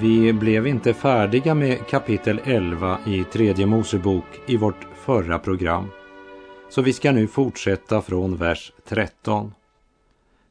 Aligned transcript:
Vi 0.00 0.32
blev 0.32 0.66
inte 0.66 0.94
färdiga 0.94 1.54
med 1.54 1.86
kapitel 1.86 2.40
11 2.44 2.98
i 3.06 3.24
tredje 3.24 3.66
Mosebok 3.66 4.24
i 4.46 4.56
vårt 4.56 4.86
förra 4.94 5.38
program. 5.38 5.88
Så 6.70 6.82
vi 6.82 6.92
ska 6.92 7.12
nu 7.12 7.26
fortsätta 7.26 8.02
från 8.02 8.36
vers 8.36 8.72
13. 8.88 9.54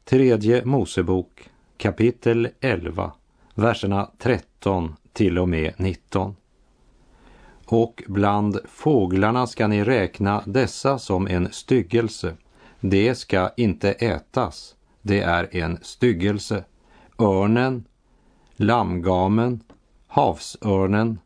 Tredje 0.04 0.64
Mosebok 0.64 1.50
kapitel 1.76 2.48
11, 2.60 3.12
verserna 3.54 4.10
13 4.18 4.96
till 5.12 5.38
och 5.38 5.48
med 5.48 5.72
19. 5.76 6.36
Och 7.66 8.02
bland 8.06 8.58
fåglarna 8.68 9.46
ska 9.46 9.66
ni 9.66 9.84
räkna 9.84 10.42
dessa 10.46 10.98
som 10.98 11.26
en 11.26 11.52
styggelse. 11.52 12.36
Det 12.80 13.14
ska 13.14 13.50
inte 13.56 13.92
ätas, 13.92 14.74
det 15.02 15.20
är 15.20 15.56
en 15.56 15.78
styggelse. 15.82 16.64
Örnen, 17.18 17.84
lammgamen, 18.62 19.60
havsörnen, 20.06 21.18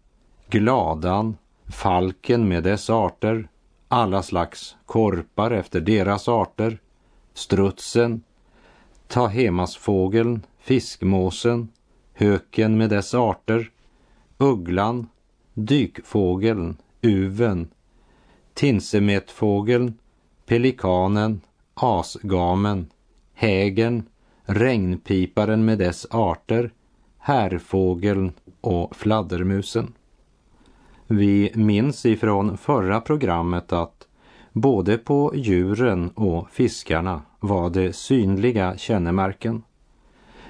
gladan, 0.49 1.37
falken 1.67 2.49
med 2.49 2.63
dess 2.63 2.91
arter, 2.91 3.49
alla 3.89 4.23
slags 4.23 4.77
korpar 4.87 5.51
efter 5.51 5.81
deras 5.81 6.29
arter, 6.29 6.79
strutsen, 7.35 8.23
tahemasfågeln, 9.09 10.43
fiskmåsen, 10.59 11.69
höken 12.15 12.79
med 12.79 12.91
dess 12.91 13.15
arter, 13.15 13.71
ugglan, 14.39 15.09
dykfågeln, 15.55 16.77
uven, 17.03 17.69
tinsemetfågeln, 18.55 19.99
pelikanen, 20.47 21.41
asgamen, 21.75 22.87
hägen, 23.35 24.09
regnpiparen 24.45 25.65
med 25.65 25.79
dess 25.79 26.07
arter, 26.11 26.71
härfågeln 27.27 28.33
och 28.61 28.97
fladdermusen. 28.97 29.93
Vi 31.07 31.53
minns 31.55 32.07
ifrån 32.07 32.59
förra 32.59 33.01
programmet 33.01 33.73
att 33.73 34.07
både 34.53 34.99
på 34.99 35.33
djuren 35.35 36.11
och 36.11 36.51
fiskarna 36.51 37.23
var 37.41 37.71
det 37.71 37.93
synliga 37.93 38.77
kännemärken. 38.77 39.63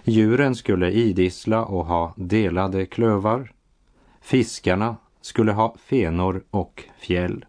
Djuren 0.04 0.54
skulle 0.54 0.90
idissla 0.90 1.64
och 1.64 1.86
ha 1.86 2.14
delade 2.16 2.86
klövar. 2.86 3.52
Fiskarna 4.20 4.96
skulle 5.20 5.52
ha 5.52 5.76
fenor 5.78 6.44
och 6.50 6.84
fjäll. 6.98 7.44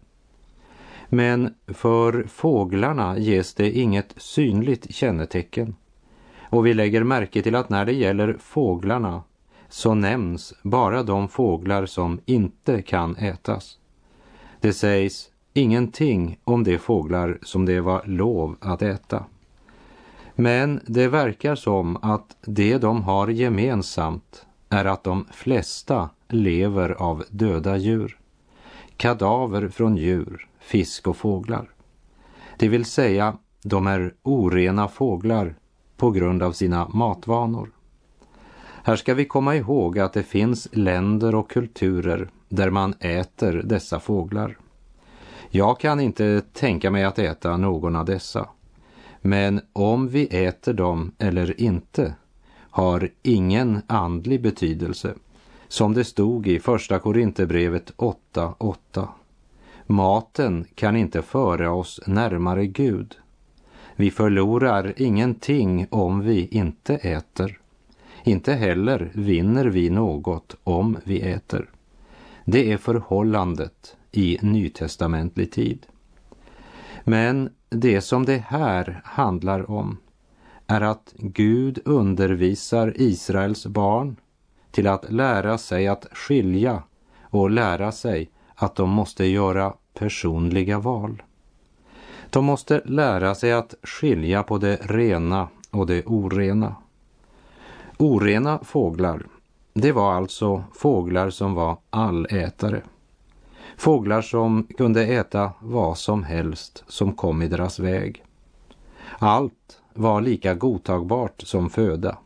Men 1.08 1.54
för 1.66 2.26
fåglarna 2.28 3.18
ges 3.18 3.54
det 3.54 3.70
inget 3.78 4.14
synligt 4.16 4.94
kännetecken. 4.94 5.74
Och 6.50 6.66
vi 6.66 6.74
lägger 6.74 7.02
märke 7.02 7.42
till 7.42 7.54
att 7.54 7.68
när 7.68 7.84
det 7.84 7.92
gäller 7.92 8.36
fåglarna 8.40 9.22
så 9.68 9.94
nämns 9.94 10.54
bara 10.62 11.02
de 11.02 11.28
fåglar 11.28 11.86
som 11.86 12.20
inte 12.24 12.82
kan 12.82 13.16
ätas. 13.16 13.78
Det 14.60 14.72
sägs 14.72 15.30
ingenting 15.54 16.38
om 16.44 16.64
de 16.64 16.78
fåglar 16.78 17.38
som 17.42 17.64
det 17.64 17.80
var 17.80 18.02
lov 18.04 18.56
att 18.60 18.82
äta. 18.82 19.24
Men 20.34 20.80
det 20.86 21.08
verkar 21.08 21.54
som 21.54 21.96
att 21.96 22.36
det 22.40 22.78
de 22.78 23.02
har 23.02 23.28
gemensamt 23.28 24.46
är 24.68 24.84
att 24.84 25.04
de 25.04 25.26
flesta 25.32 26.10
lever 26.28 26.90
av 26.90 27.24
döda 27.30 27.76
djur. 27.76 28.18
Kadaver 28.96 29.68
från 29.68 29.96
djur, 29.96 30.48
fisk 30.60 31.06
och 31.06 31.16
fåglar. 31.16 31.70
Det 32.58 32.68
vill 32.68 32.84
säga, 32.84 33.36
de 33.62 33.86
är 33.86 34.14
orena 34.22 34.88
fåglar 34.88 35.54
på 35.98 36.10
grund 36.10 36.42
av 36.42 36.52
sina 36.52 36.88
matvanor. 36.88 37.70
Här 38.82 38.96
ska 38.96 39.14
vi 39.14 39.24
komma 39.24 39.56
ihåg 39.56 39.98
att 39.98 40.12
det 40.12 40.22
finns 40.22 40.68
länder 40.72 41.34
och 41.34 41.50
kulturer 41.50 42.28
där 42.48 42.70
man 42.70 42.94
äter 43.00 43.62
dessa 43.64 44.00
fåglar. 44.00 44.58
Jag 45.50 45.80
kan 45.80 46.00
inte 46.00 46.42
tänka 46.52 46.90
mig 46.90 47.04
att 47.04 47.18
äta 47.18 47.56
någon 47.56 47.96
av 47.96 48.04
dessa. 48.04 48.48
Men 49.20 49.60
om 49.72 50.08
vi 50.08 50.26
äter 50.26 50.72
dem 50.72 51.12
eller 51.18 51.60
inte 51.60 52.14
har 52.70 53.10
ingen 53.22 53.82
andlig 53.86 54.42
betydelse. 54.42 55.14
Som 55.68 55.94
det 55.94 56.04
stod 56.04 56.46
i 56.46 56.60
Första 56.60 56.98
Korinthierbrevet 56.98 57.92
8.8. 57.96 59.08
Maten 59.86 60.64
kan 60.74 60.96
inte 60.96 61.22
föra 61.22 61.72
oss 61.72 62.00
närmare 62.06 62.66
Gud. 62.66 63.16
Vi 64.00 64.10
förlorar 64.10 64.92
ingenting 64.96 65.86
om 65.90 66.20
vi 66.20 66.46
inte 66.46 66.96
äter. 66.96 67.58
Inte 68.24 68.52
heller 68.52 69.10
vinner 69.14 69.64
vi 69.64 69.90
något 69.90 70.54
om 70.64 70.98
vi 71.04 71.20
äter. 71.20 71.70
Det 72.44 72.72
är 72.72 72.76
förhållandet 72.76 73.96
i 74.12 74.38
nytestamentlig 74.42 75.52
tid. 75.52 75.86
Men 77.04 77.50
det 77.68 78.00
som 78.00 78.24
det 78.24 78.44
här 78.46 79.00
handlar 79.04 79.70
om 79.70 79.96
är 80.66 80.80
att 80.80 81.14
Gud 81.16 81.78
undervisar 81.84 82.92
Israels 82.96 83.66
barn 83.66 84.16
till 84.70 84.86
att 84.86 85.12
lära 85.12 85.58
sig 85.58 85.88
att 85.88 86.06
skilja 86.12 86.82
och 87.20 87.50
lära 87.50 87.92
sig 87.92 88.30
att 88.54 88.76
de 88.76 88.90
måste 88.90 89.26
göra 89.26 89.74
personliga 89.94 90.78
val. 90.78 91.22
De 92.30 92.44
måste 92.44 92.80
lära 92.84 93.34
sig 93.34 93.52
att 93.52 93.74
skilja 93.82 94.42
på 94.42 94.58
det 94.58 94.76
rena 94.76 95.48
och 95.70 95.86
det 95.86 96.06
orena. 96.06 96.74
Orena 97.96 98.58
fåglar, 98.64 99.26
det 99.74 99.92
var 99.92 100.12
alltså 100.12 100.64
fåglar 100.74 101.30
som 101.30 101.54
var 101.54 101.78
allätare. 101.90 102.82
Fåglar 103.76 104.22
som 104.22 104.66
kunde 104.76 105.06
äta 105.06 105.52
vad 105.60 105.98
som 105.98 106.24
helst 106.24 106.84
som 106.88 107.12
kom 107.12 107.42
i 107.42 107.48
deras 107.48 107.78
väg. 107.78 108.24
Allt 109.18 109.80
var 109.94 110.20
lika 110.20 110.54
godtagbart 110.54 111.42
som 111.42 111.70
föda. 111.70 112.18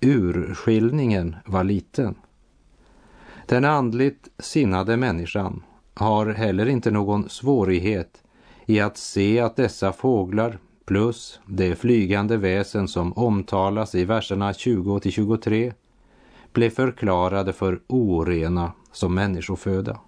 Urskiljningen 0.00 1.36
var 1.46 1.64
liten. 1.64 2.14
Den 3.46 3.64
andligt 3.64 4.28
sinnade 4.38 4.96
människan 4.96 5.62
har 5.94 6.26
heller 6.26 6.66
inte 6.66 6.90
någon 6.90 7.28
svårighet 7.28 8.23
i 8.66 8.80
att 8.80 8.96
se 8.96 9.40
att 9.40 9.56
dessa 9.56 9.92
fåglar 9.92 10.58
plus 10.84 11.40
det 11.46 11.76
flygande 11.76 12.36
väsen 12.36 12.88
som 12.88 13.12
omtalas 13.12 13.94
i 13.94 14.04
verserna 14.04 14.54
20 14.54 15.00
till 15.00 15.12
23 15.12 15.72
blev 16.52 16.70
förklarade 16.70 17.52
för 17.52 17.80
orena 17.86 18.72
som 18.92 19.14
människoföda. 19.14 20.00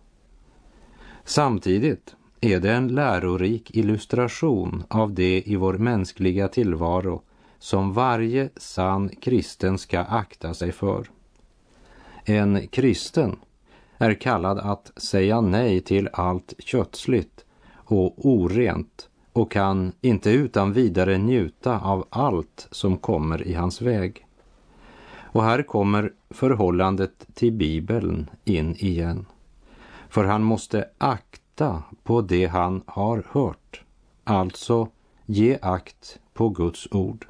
Samtidigt 1.24 2.16
är 2.40 2.60
det 2.60 2.72
en 2.72 2.88
lärorik 2.88 3.76
illustration 3.76 4.84
av 4.88 5.14
det 5.14 5.42
i 5.46 5.56
vår 5.56 5.74
mänskliga 5.74 6.48
tillvaro 6.48 7.22
som 7.58 7.92
varje 7.92 8.48
sann 8.56 9.08
kristen 9.08 9.78
ska 9.78 10.00
akta 10.00 10.54
sig 10.54 10.72
för. 10.72 11.10
En 12.24 12.66
kristen 12.68 13.36
är 13.98 14.14
kallad 14.14 14.58
att 14.58 14.92
säga 14.96 15.40
nej 15.40 15.80
till 15.80 16.08
allt 16.12 16.54
kötsligt 16.58 17.35
och 17.86 18.26
orent 18.26 19.08
och 19.32 19.50
kan 19.50 19.92
inte 20.00 20.30
utan 20.30 20.72
vidare 20.72 21.18
njuta 21.18 21.80
av 21.80 22.06
allt 22.10 22.68
som 22.70 22.96
kommer 22.96 23.46
i 23.46 23.54
hans 23.54 23.82
väg. 23.82 24.26
Och 25.36 25.42
här 25.42 25.62
kommer 25.62 26.12
förhållandet 26.30 27.26
till 27.34 27.52
Bibeln 27.52 28.30
in 28.44 28.74
igen. 28.76 29.26
För 30.08 30.24
han 30.24 30.42
måste 30.42 30.88
akta 30.98 31.82
på 32.02 32.20
det 32.20 32.46
han 32.46 32.82
har 32.86 33.24
hört, 33.30 33.84
alltså 34.24 34.88
ge 35.26 35.58
akt 35.62 36.20
på 36.34 36.48
Guds 36.48 36.88
ord, 36.90 37.26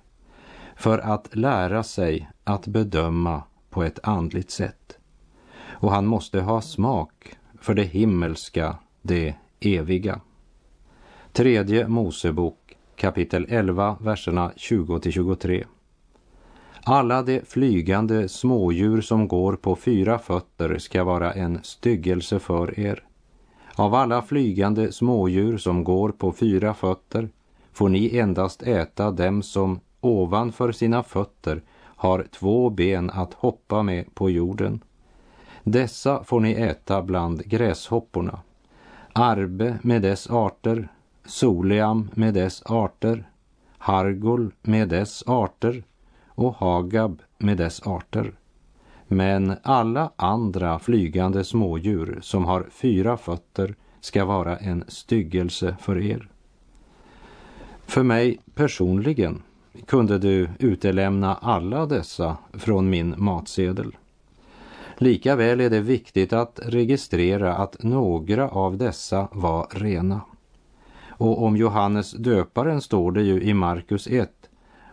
för 0.76 0.98
att 0.98 1.36
lära 1.36 1.82
sig 1.82 2.30
att 2.44 2.66
bedöma 2.66 3.42
på 3.70 3.82
ett 3.82 3.98
andligt 4.02 4.50
sätt. 4.50 4.98
Och 5.68 5.90
han 5.90 6.06
måste 6.06 6.40
ha 6.40 6.60
smak 6.60 7.36
för 7.60 7.74
det 7.74 7.84
himmelska, 7.84 8.76
det 9.02 9.34
eviga. 9.60 10.20
Tredje 11.36 11.88
Mosebok 11.88 12.76
kapitel 12.94 13.46
11, 13.48 13.96
verserna 14.00 14.52
20 14.56 14.98
till 14.98 15.12
23. 15.12 15.64
Alla 16.84 17.22
de 17.22 17.40
flygande 17.40 18.28
smådjur 18.28 19.00
som 19.00 19.28
går 19.28 19.56
på 19.56 19.76
fyra 19.76 20.18
fötter 20.18 20.78
ska 20.78 21.04
vara 21.04 21.32
en 21.32 21.58
styggelse 21.62 22.38
för 22.38 22.80
er. 22.80 23.04
Av 23.74 23.94
alla 23.94 24.22
flygande 24.22 24.92
smådjur 24.92 25.58
som 25.58 25.84
går 25.84 26.08
på 26.08 26.32
fyra 26.32 26.74
fötter 26.74 27.28
får 27.72 27.88
ni 27.88 28.16
endast 28.18 28.62
äta 28.62 29.10
dem 29.10 29.42
som 29.42 29.80
ovanför 30.00 30.72
sina 30.72 31.02
fötter 31.02 31.62
har 31.80 32.26
två 32.32 32.70
ben 32.70 33.10
att 33.10 33.34
hoppa 33.34 33.82
med 33.82 34.14
på 34.14 34.30
jorden. 34.30 34.80
Dessa 35.62 36.24
får 36.24 36.40
ni 36.40 36.52
äta 36.52 37.02
bland 37.02 37.44
gräshopporna. 37.44 38.40
Arbe 39.12 39.78
med 39.82 40.02
dess 40.02 40.30
arter, 40.30 40.88
soleam 41.26 42.10
med 42.14 42.34
dess 42.34 42.62
arter, 42.66 43.30
hargol 43.78 44.52
med 44.62 44.88
dess 44.88 45.22
arter 45.26 45.84
och 46.26 46.54
hagab 46.54 47.22
med 47.38 47.56
dess 47.56 47.86
arter. 47.86 48.32
Men 49.08 49.56
alla 49.62 50.10
andra 50.16 50.78
flygande 50.78 51.44
smådjur 51.44 52.18
som 52.22 52.44
har 52.44 52.66
fyra 52.70 53.16
fötter 53.16 53.74
ska 54.00 54.24
vara 54.24 54.56
en 54.56 54.84
styggelse 54.88 55.76
för 55.80 55.98
er. 55.98 56.28
För 57.86 58.02
mig 58.02 58.38
personligen 58.54 59.42
kunde 59.86 60.18
du 60.18 60.48
utelämna 60.58 61.34
alla 61.34 61.86
dessa 61.86 62.36
från 62.52 62.90
min 62.90 63.14
matsedel. 63.16 63.96
Likaväl 64.98 65.60
är 65.60 65.70
det 65.70 65.80
viktigt 65.80 66.32
att 66.32 66.60
registrera 66.62 67.56
att 67.56 67.82
några 67.82 68.48
av 68.48 68.76
dessa 68.76 69.28
var 69.32 69.66
rena. 69.70 70.20
Och 71.18 71.42
om 71.42 71.56
Johannes 71.56 72.12
döparen 72.12 72.80
står 72.80 73.12
det 73.12 73.22
ju 73.22 73.42
i 73.42 73.54
Markus 73.54 74.06
1 74.06 74.30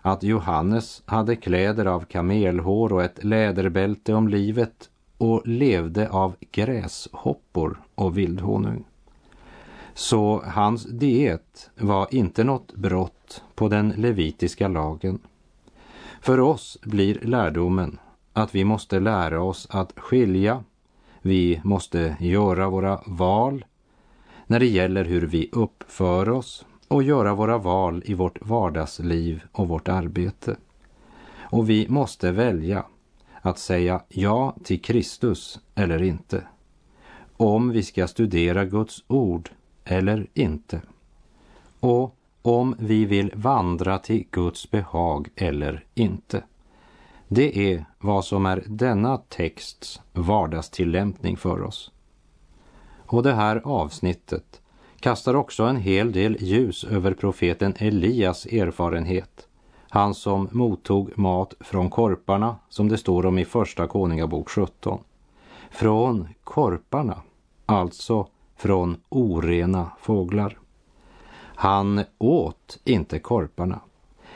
att 0.01 0.23
Johannes 0.23 1.01
hade 1.05 1.35
kläder 1.35 1.85
av 1.85 2.05
kamelhår 2.05 2.93
och 2.93 3.03
ett 3.03 3.23
läderbälte 3.23 4.13
om 4.13 4.27
livet 4.27 4.89
och 5.17 5.47
levde 5.47 6.09
av 6.09 6.35
gräshoppor 6.51 7.81
och 7.95 8.17
vildhonung. 8.17 8.83
Så 9.93 10.43
hans 10.45 10.85
diet 10.85 11.69
var 11.79 12.07
inte 12.11 12.43
något 12.43 12.73
brott 12.73 13.43
på 13.55 13.67
den 13.67 13.89
levitiska 13.89 14.67
lagen. 14.67 15.19
För 16.21 16.39
oss 16.39 16.77
blir 16.83 17.19
lärdomen 17.21 17.99
att 18.33 18.55
vi 18.55 18.63
måste 18.63 18.99
lära 18.99 19.43
oss 19.43 19.67
att 19.69 19.93
skilja, 19.95 20.63
vi 21.21 21.61
måste 21.63 22.15
göra 22.19 22.69
våra 22.69 22.99
val 23.05 23.65
när 24.47 24.59
det 24.59 24.67
gäller 24.67 25.05
hur 25.05 25.21
vi 25.21 25.49
uppför 25.51 26.29
oss 26.29 26.65
och 26.87 27.03
göra 27.03 27.33
våra 27.33 27.57
val 27.57 28.03
i 28.05 28.13
vårt 28.13 28.41
vardagsliv 28.41 29.41
och 29.51 29.67
vårt 29.67 29.87
arbete. 29.87 30.55
Och 31.39 31.69
vi 31.69 31.89
måste 31.89 32.31
välja 32.31 32.85
att 33.41 33.59
säga 33.59 34.01
ja 34.09 34.55
till 34.63 34.81
Kristus 34.81 35.59
eller 35.75 36.01
inte. 36.01 36.43
Om 37.37 37.69
vi 37.69 37.83
ska 37.83 38.07
studera 38.07 38.65
Guds 38.65 39.03
ord 39.07 39.49
eller 39.83 40.27
inte. 40.33 40.81
Och 41.79 42.15
om 42.41 42.75
vi 42.79 43.05
vill 43.05 43.31
vandra 43.35 43.99
till 43.99 44.25
Guds 44.31 44.71
behag 44.71 45.29
eller 45.35 45.85
inte. 45.93 46.43
Det 47.27 47.73
är 47.73 47.85
vad 47.99 48.25
som 48.25 48.45
är 48.45 48.63
denna 48.67 49.17
texts 49.17 50.01
vardagstillämpning 50.13 51.37
för 51.37 51.61
oss. 51.61 51.91
Och 53.13 53.23
det 53.23 53.33
här 53.33 53.61
avsnittet 53.63 54.61
kastar 54.99 55.33
också 55.33 55.63
en 55.63 55.77
hel 55.77 56.11
del 56.11 56.37
ljus 56.39 56.83
över 56.83 57.13
profeten 57.13 57.73
Elias 57.77 58.45
erfarenhet. 58.45 59.47
Han 59.89 60.13
som 60.13 60.49
mottog 60.51 61.17
mat 61.17 61.53
från 61.59 61.89
korparna, 61.89 62.55
som 62.69 62.89
det 62.89 62.97
står 62.97 63.25
om 63.25 63.37
i 63.39 63.45
Första 63.45 63.87
Konungabok 63.87 64.49
17. 64.49 64.99
Från 65.71 66.27
korparna, 66.43 67.21
alltså 67.65 68.27
från 68.57 68.97
orena 69.09 69.91
fåglar. 69.99 70.57
Han 71.39 72.03
åt 72.17 72.79
inte 72.83 73.19
korparna, 73.19 73.79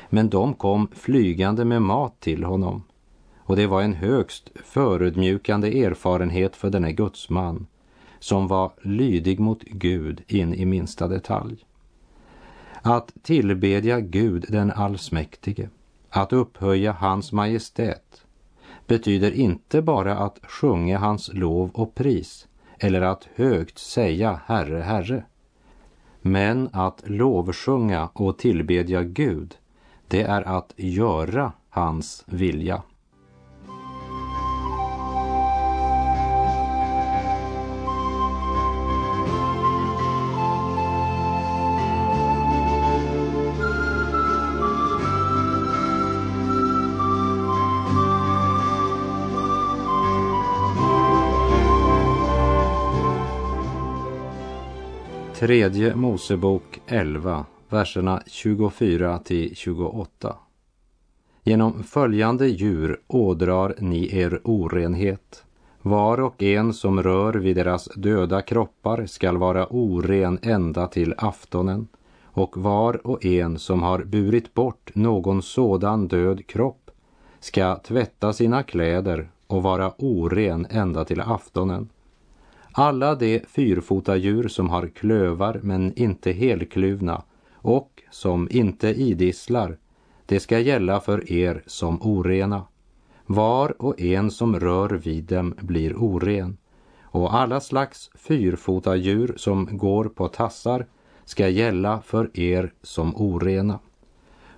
men 0.09 0.29
de 0.29 0.53
kom 0.53 0.87
flygande 0.93 1.65
med 1.65 1.81
mat 1.81 2.19
till 2.19 2.43
honom. 2.43 2.83
Och 3.37 3.55
det 3.55 3.67
var 3.67 3.81
en 3.81 3.93
högst 3.93 4.51
förödmjukande 4.65 5.83
erfarenhet 5.83 6.55
för 6.55 6.69
denne 6.69 6.91
gudsman 6.91 7.67
som 8.19 8.47
var 8.47 8.71
lydig 8.81 9.39
mot 9.39 9.63
Gud 9.63 10.23
in 10.27 10.53
i 10.53 10.65
minsta 10.65 11.07
detalj. 11.07 11.65
Att 12.81 13.13
tillbedja 13.21 13.99
Gud 13.99 14.45
den 14.49 14.71
allsmäktige, 14.71 15.69
att 16.09 16.33
upphöja 16.33 16.91
hans 16.91 17.31
majestät, 17.31 18.25
betyder 18.87 19.31
inte 19.31 19.81
bara 19.81 20.17
att 20.17 20.39
sjunga 20.43 20.97
hans 20.97 21.33
lov 21.33 21.69
och 21.73 21.95
pris 21.95 22.47
eller 22.79 23.01
att 23.01 23.27
högt 23.35 23.77
säga 23.77 24.39
Herre, 24.45 24.81
Herre. 24.81 25.23
Men 26.21 26.69
att 26.73 27.03
lovsjunga 27.05 28.09
och 28.13 28.37
tillbedja 28.37 29.03
Gud, 29.03 29.57
det 30.07 30.21
är 30.21 30.41
att 30.41 30.73
göra 30.75 31.51
hans 31.69 32.23
vilja. 32.27 32.81
Tredje 55.39 55.95
Mosebok 55.95 56.81
11, 56.87 57.45
verserna 57.69 58.21
24 58.25 59.19
till 59.19 59.55
28. 59.55 60.35
Genom 61.43 61.83
följande 61.83 62.47
djur 62.47 62.99
ådrar 63.07 63.75
ni 63.79 64.17
er 64.17 64.41
orenhet. 64.43 65.43
Var 65.81 66.19
och 66.19 66.43
en 66.43 66.73
som 66.73 67.03
rör 67.03 67.33
vid 67.33 67.55
deras 67.55 67.85
döda 67.95 68.41
kroppar 68.41 69.05
skall 69.05 69.37
vara 69.37 69.67
oren 69.69 70.39
ända 70.41 70.87
till 70.87 71.13
aftonen 71.17 71.87
och 72.23 72.57
var 72.57 73.07
och 73.07 73.25
en 73.25 73.59
som 73.59 73.83
har 73.83 74.03
burit 74.03 74.53
bort 74.53 74.91
någon 74.95 75.41
sådan 75.41 76.07
död 76.07 76.47
kropp 76.47 76.91
ska 77.39 77.75
tvätta 77.75 78.33
sina 78.33 78.63
kläder 78.63 79.29
och 79.47 79.63
vara 79.63 79.93
oren 79.97 80.67
ända 80.69 81.05
till 81.05 81.21
aftonen. 81.21 81.89
Alla 82.79 83.15
de 83.15 83.39
fyrfotadjur 83.47 84.47
som 84.47 84.69
har 84.69 84.87
klövar 84.87 85.59
men 85.63 85.93
inte 85.99 86.31
helkluvna 86.31 87.23
och 87.53 88.03
som 88.11 88.47
inte 88.51 88.87
idisslar, 88.87 89.77
det 90.25 90.39
ska 90.39 90.59
gälla 90.59 90.99
för 90.99 91.31
er 91.31 91.63
som 91.65 92.01
orena. 92.01 92.63
Var 93.25 93.81
och 93.81 94.01
en 94.01 94.31
som 94.31 94.59
rör 94.59 94.89
vid 94.89 95.23
dem 95.23 95.55
blir 95.61 95.95
oren 95.95 96.57
och 97.01 97.33
alla 97.33 97.59
slags 97.59 98.09
fyrfotadjur 98.15 99.33
som 99.37 99.77
går 99.77 100.05
på 100.05 100.27
tassar 100.27 100.85
ska 101.25 101.47
gälla 101.47 102.01
för 102.01 102.39
er 102.39 102.73
som 102.81 103.15
orena. 103.15 103.79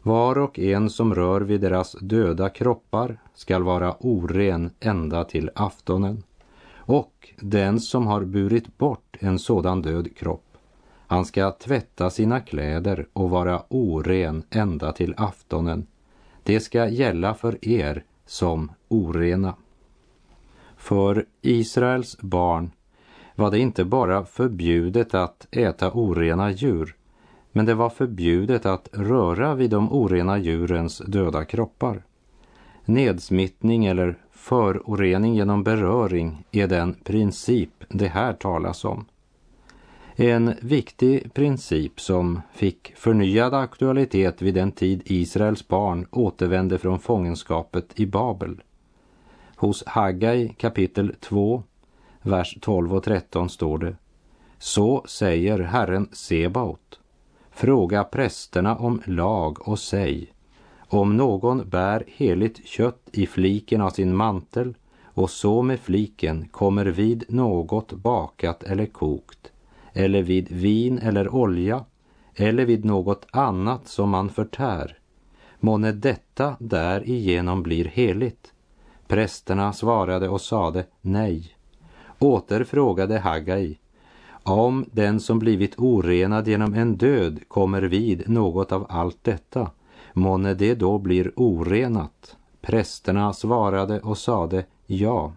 Var 0.01 0.37
och 0.37 0.59
en 0.59 0.89
som 0.89 1.15
rör 1.15 1.41
vid 1.41 1.61
deras 1.61 1.95
döda 2.01 2.49
kroppar 2.49 3.19
skall 3.33 3.63
vara 3.63 3.95
oren 3.99 4.69
ända 4.79 5.23
till 5.23 5.49
aftonen. 5.55 6.23
Och 6.89 7.33
den 7.39 7.79
som 7.79 8.07
har 8.07 8.23
burit 8.23 8.77
bort 8.77 9.17
en 9.19 9.39
sådan 9.39 9.81
död 9.81 10.17
kropp, 10.17 10.57
han 11.07 11.25
ska 11.25 11.51
tvätta 11.51 12.09
sina 12.09 12.39
kläder 12.39 13.07
och 13.13 13.29
vara 13.29 13.63
oren 13.67 14.43
ända 14.49 14.91
till 14.91 15.13
aftonen. 15.17 15.87
Det 16.43 16.59
ska 16.59 16.87
gälla 16.87 17.33
för 17.33 17.67
er 17.67 18.03
som 18.25 18.71
orena. 18.87 19.55
För 20.77 21.25
Israels 21.41 22.17
barn 22.21 22.71
var 23.35 23.51
det 23.51 23.59
inte 23.59 23.85
bara 23.85 24.25
förbjudet 24.25 25.13
att 25.13 25.47
äta 25.51 25.91
orena 25.91 26.51
djur, 26.51 26.95
men 27.51 27.65
det 27.65 27.73
var 27.73 27.89
förbjudet 27.89 28.65
att 28.65 28.89
röra 28.91 29.55
vid 29.55 29.69
de 29.69 29.93
orena 29.93 30.37
djurens 30.37 30.97
döda 30.97 31.45
kroppar. 31.45 32.03
Nedsmittning 32.85 33.85
eller 33.85 34.17
Förorening 34.39 35.35
genom 35.35 35.63
beröring 35.63 36.43
är 36.51 36.67
den 36.67 36.93
princip 36.93 37.69
det 37.89 38.07
här 38.07 38.33
talas 38.33 38.85
om. 38.85 39.05
En 40.15 40.53
viktig 40.61 41.33
princip 41.33 41.99
som 42.01 42.41
fick 42.53 42.93
förnyad 42.95 43.53
aktualitet 43.53 44.41
vid 44.41 44.53
den 44.53 44.71
tid 44.71 45.01
Israels 45.05 45.67
barn 45.67 46.07
återvände 46.11 46.77
från 46.77 46.99
fångenskapet 46.99 47.99
i 47.99 48.05
Babel. 48.05 48.61
Hos 49.55 49.83
Haggai 49.85 50.53
kapitel 50.57 51.15
2, 51.19 51.63
vers 52.21 52.57
12 52.61 52.95
och 52.95 53.03
13 53.03 53.49
står 53.49 53.77
det 53.77 53.95
Så 54.57 55.03
säger 55.07 55.59
Herren 55.59 56.09
Sebaot. 56.11 56.99
Fråga 57.51 58.03
prästerna 58.03 58.75
om 58.75 59.01
lag 59.05 59.67
och 59.67 59.79
säg 59.79 60.33
om 60.89 61.17
någon 61.17 61.69
bär 61.69 62.03
heligt 62.07 62.67
kött 62.67 63.09
i 63.11 63.27
fliken 63.27 63.81
av 63.81 63.89
sin 63.89 64.15
mantel 64.15 64.73
och 65.03 65.29
så 65.29 65.61
med 65.61 65.79
fliken 65.79 66.47
kommer 66.47 66.85
vid 66.85 67.25
något 67.27 67.91
bakat 67.91 68.63
eller 68.63 68.85
kokt 68.85 69.51
eller 69.93 70.21
vid 70.21 70.51
vin 70.51 70.99
eller 70.99 71.35
olja 71.35 71.85
eller 72.35 72.65
vid 72.65 72.85
något 72.85 73.25
annat 73.31 73.87
som 73.87 74.09
man 74.09 74.29
förtär, 74.29 74.97
månne 75.59 75.91
detta 75.91 76.55
därigenom 76.59 77.63
blir 77.63 77.85
heligt. 77.85 78.53
Prästerna 79.07 79.73
svarade 79.73 80.29
och 80.29 80.41
sade 80.41 80.85
nej. 81.01 81.55
Åter 82.19 82.63
frågade 82.63 83.19
Hagai, 83.19 83.77
om 84.43 84.85
den 84.91 85.19
som 85.19 85.39
blivit 85.39 85.79
orenad 85.79 86.47
genom 86.47 86.73
en 86.73 86.97
död 86.97 87.39
kommer 87.47 87.81
vid 87.81 88.29
något 88.29 88.71
av 88.71 88.85
allt 88.89 89.23
detta, 89.23 89.71
månne 90.19 90.53
det 90.53 90.75
då 90.75 90.97
blir 90.97 91.31
orenat? 91.35 92.37
Prästerna 92.61 93.33
svarade 93.33 93.99
och 93.99 94.17
sade 94.17 94.65
ja. 94.85 95.33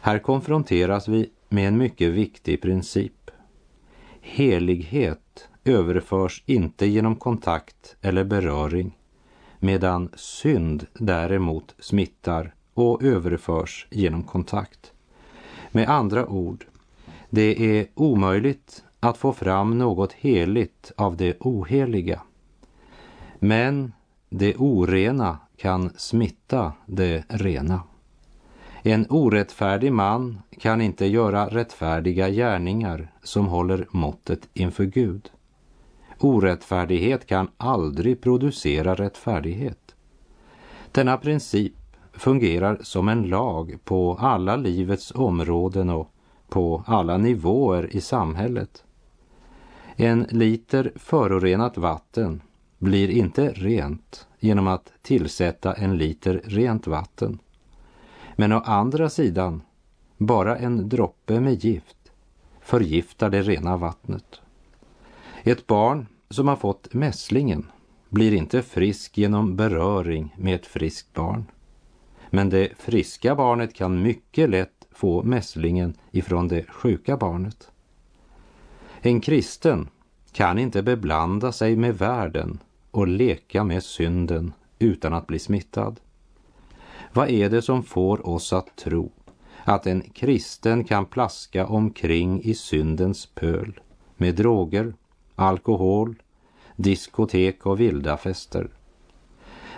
Här 0.00 0.18
konfronteras 0.18 1.08
vi 1.08 1.30
med 1.48 1.68
en 1.68 1.78
mycket 1.78 2.12
viktig 2.12 2.62
princip. 2.62 3.30
Helighet 4.20 5.48
överförs 5.64 6.42
inte 6.46 6.86
genom 6.86 7.16
kontakt 7.16 7.96
eller 8.00 8.24
beröring, 8.24 8.98
medan 9.58 10.08
synd 10.14 10.86
däremot 10.94 11.74
smittar 11.78 12.54
och 12.74 13.02
överförs 13.02 13.86
genom 13.90 14.22
kontakt. 14.22 14.92
Med 15.70 15.88
andra 15.88 16.26
ord, 16.26 16.66
det 17.30 17.78
är 17.78 17.86
omöjligt 17.94 18.84
att 19.00 19.18
få 19.18 19.32
fram 19.32 19.78
något 19.78 20.12
heligt 20.12 20.92
av 20.96 21.16
det 21.16 21.36
oheliga. 21.40 22.22
Men 23.38 23.92
det 24.30 24.56
orena 24.56 25.38
kan 25.56 25.90
smitta 25.96 26.72
det 26.86 27.24
rena. 27.28 27.82
En 28.82 29.06
orättfärdig 29.10 29.92
man 29.92 30.40
kan 30.58 30.80
inte 30.80 31.06
göra 31.06 31.48
rättfärdiga 31.48 32.28
gärningar 32.28 33.12
som 33.22 33.46
håller 33.46 33.86
måttet 33.90 34.48
inför 34.54 34.84
Gud. 34.84 35.30
Orättfärdighet 36.20 37.26
kan 37.26 37.48
aldrig 37.56 38.20
producera 38.20 38.94
rättfärdighet. 38.94 39.94
Denna 40.92 41.16
princip 41.16 41.72
fungerar 42.12 42.78
som 42.82 43.08
en 43.08 43.22
lag 43.22 43.78
på 43.84 44.16
alla 44.20 44.56
livets 44.56 45.12
områden 45.14 45.90
och 45.90 46.10
på 46.48 46.84
alla 46.86 47.16
nivåer 47.16 47.96
i 47.96 48.00
samhället. 48.00 48.84
En 49.96 50.26
liter 50.30 50.92
förorenat 50.96 51.78
vatten 51.78 52.42
blir 52.78 53.10
inte 53.10 53.48
rent 53.48 54.26
genom 54.40 54.66
att 54.66 54.92
tillsätta 55.02 55.74
en 55.74 55.96
liter 55.96 56.42
rent 56.44 56.86
vatten. 56.86 57.38
Men 58.36 58.52
å 58.52 58.60
andra 58.60 59.08
sidan, 59.08 59.62
bara 60.18 60.56
en 60.56 60.88
droppe 60.88 61.40
med 61.40 61.64
gift 61.64 62.12
förgiftar 62.60 63.30
det 63.30 63.42
rena 63.42 63.76
vattnet. 63.76 64.40
Ett 65.42 65.66
barn 65.66 66.06
som 66.30 66.48
har 66.48 66.56
fått 66.56 66.94
mässlingen 66.94 67.66
blir 68.08 68.32
inte 68.32 68.62
frisk 68.62 69.18
genom 69.18 69.56
beröring 69.56 70.34
med 70.38 70.54
ett 70.54 70.66
friskt 70.66 71.14
barn. 71.14 71.44
Men 72.30 72.50
det 72.50 72.72
friska 72.78 73.34
barnet 73.34 73.74
kan 73.74 74.02
mycket 74.02 74.50
lätt 74.50 74.86
få 74.90 75.22
mässlingen 75.22 75.94
ifrån 76.10 76.48
det 76.48 76.70
sjuka 76.70 77.16
barnet. 77.16 77.70
En 79.00 79.20
kristen 79.20 79.88
kan 80.32 80.58
inte 80.58 80.82
beblanda 80.82 81.52
sig 81.52 81.76
med 81.76 81.98
världen 81.98 82.58
och 82.96 83.08
leka 83.08 83.64
med 83.64 83.82
synden 83.82 84.52
utan 84.78 85.14
att 85.14 85.26
bli 85.26 85.38
smittad. 85.38 86.00
Vad 87.12 87.30
är 87.30 87.50
det 87.50 87.62
som 87.62 87.82
får 87.82 88.26
oss 88.26 88.52
att 88.52 88.76
tro 88.76 89.12
att 89.64 89.86
en 89.86 90.00
kristen 90.00 90.84
kan 90.84 91.06
plaska 91.06 91.66
omkring 91.66 92.42
i 92.42 92.54
syndens 92.54 93.26
pöl 93.26 93.80
med 94.16 94.34
droger, 94.34 94.94
alkohol, 95.34 96.22
diskotek 96.76 97.66
och 97.66 97.80
vilda 97.80 98.16
fester? 98.16 98.68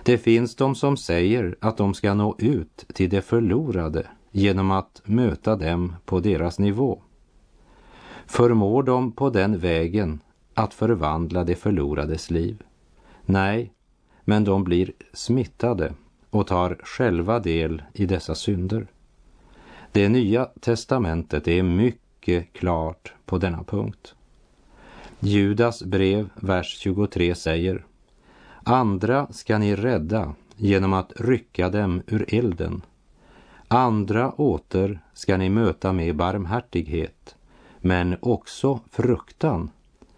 Det 0.05 0.19
finns 0.19 0.57
de 0.57 0.75
som 0.75 0.97
säger 0.97 1.57
att 1.61 1.77
de 1.77 1.95
ska 1.95 2.15
nå 2.15 2.37
ut 2.39 2.85
till 2.95 3.11
de 3.11 3.23
förlorade 3.23 4.07
genom 4.31 4.71
att 4.71 5.03
möta 5.05 5.57
dem 5.57 5.95
på 6.05 6.21
deras 6.21 6.59
nivå. 6.59 7.03
Förmår 8.27 8.83
de 8.83 9.13
på 9.13 9.31
den 9.31 9.59
vägen 9.59 10.21
att 10.55 10.75
förvandla 10.75 11.45
de 11.45 11.55
förlorades 11.55 12.31
liv? 12.31 12.63
Nej, 13.31 13.73
men 14.25 14.45
de 14.45 14.65
blir 14.65 14.93
smittade 15.13 15.93
och 16.31 16.47
tar 16.47 16.81
själva 16.85 17.39
del 17.41 17.83
i 17.93 18.07
dessa 18.07 18.35
synder. 18.35 18.87
Det 19.93 20.09
nya 20.09 20.45
testamentet 20.45 21.49
är 21.49 21.63
mycket 21.63 22.53
klart 22.53 23.13
på 23.27 23.39
denna 23.39 23.65
punkt. 23.65 24.15
Judas 25.21 25.83
brev, 25.83 26.29
vers 26.35 26.79
23 26.79 27.35
säger 27.35 27.85
Andra 28.63 29.27
ska 29.31 29.59
ni 29.59 29.77
rädda 29.77 30.35
genom 30.57 30.93
att 30.93 31.13
rycka 31.17 31.71
dem 31.71 32.03
ur 32.07 32.35
elden. 32.35 32.83
Andra 33.69 34.31
åter 34.33 35.01
ska 35.13 35.37
ni 35.37 35.49
möta 35.49 35.93
med 35.93 36.17
barmhärtighet, 36.17 37.37
men 37.81 38.17
också 38.21 38.81
fruktan, 38.91 39.71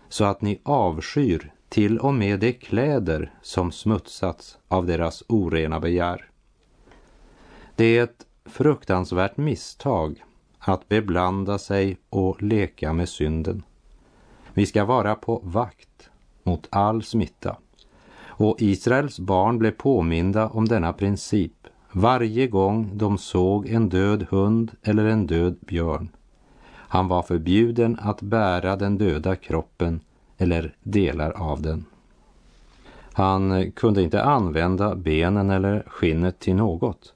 så 0.08 0.24
att 0.24 0.42
ni 0.42 0.60
avskyr 0.62 1.52
till 1.70 1.98
och 1.98 2.14
med 2.14 2.40
de 2.40 2.52
kläder 2.52 3.32
som 3.42 3.72
smutsats 3.72 4.58
av 4.68 4.86
deras 4.86 5.22
orena 5.28 5.80
begär. 5.80 6.28
Det 7.76 7.84
är 7.84 8.04
ett 8.04 8.26
fruktansvärt 8.44 9.36
misstag 9.36 10.24
att 10.58 10.88
beblanda 10.88 11.58
sig 11.58 11.96
och 12.08 12.42
leka 12.42 12.92
med 12.92 13.08
synden. 13.08 13.62
Vi 14.54 14.66
ska 14.66 14.84
vara 14.84 15.14
på 15.14 15.40
vakt 15.44 16.10
mot 16.42 16.66
all 16.70 17.02
smitta. 17.02 17.56
Och 18.22 18.56
Israels 18.58 19.18
barn 19.18 19.58
blev 19.58 19.70
påminda 19.70 20.48
om 20.48 20.68
denna 20.68 20.92
princip 20.92 21.66
varje 21.92 22.46
gång 22.46 22.90
de 22.94 23.18
såg 23.18 23.68
en 23.68 23.88
död 23.88 24.26
hund 24.30 24.70
eller 24.82 25.04
en 25.04 25.26
död 25.26 25.58
björn. 25.60 26.08
Han 26.68 27.08
var 27.08 27.22
förbjuden 27.22 27.98
att 28.00 28.22
bära 28.22 28.76
den 28.76 28.98
döda 28.98 29.36
kroppen 29.36 30.00
eller 30.40 30.74
delar 30.82 31.30
av 31.30 31.62
den. 31.62 31.84
Han 33.12 33.72
kunde 33.72 34.02
inte 34.02 34.22
använda 34.22 34.94
benen 34.94 35.50
eller 35.50 35.84
skinnet 35.86 36.38
till 36.38 36.54
något. 36.54 37.14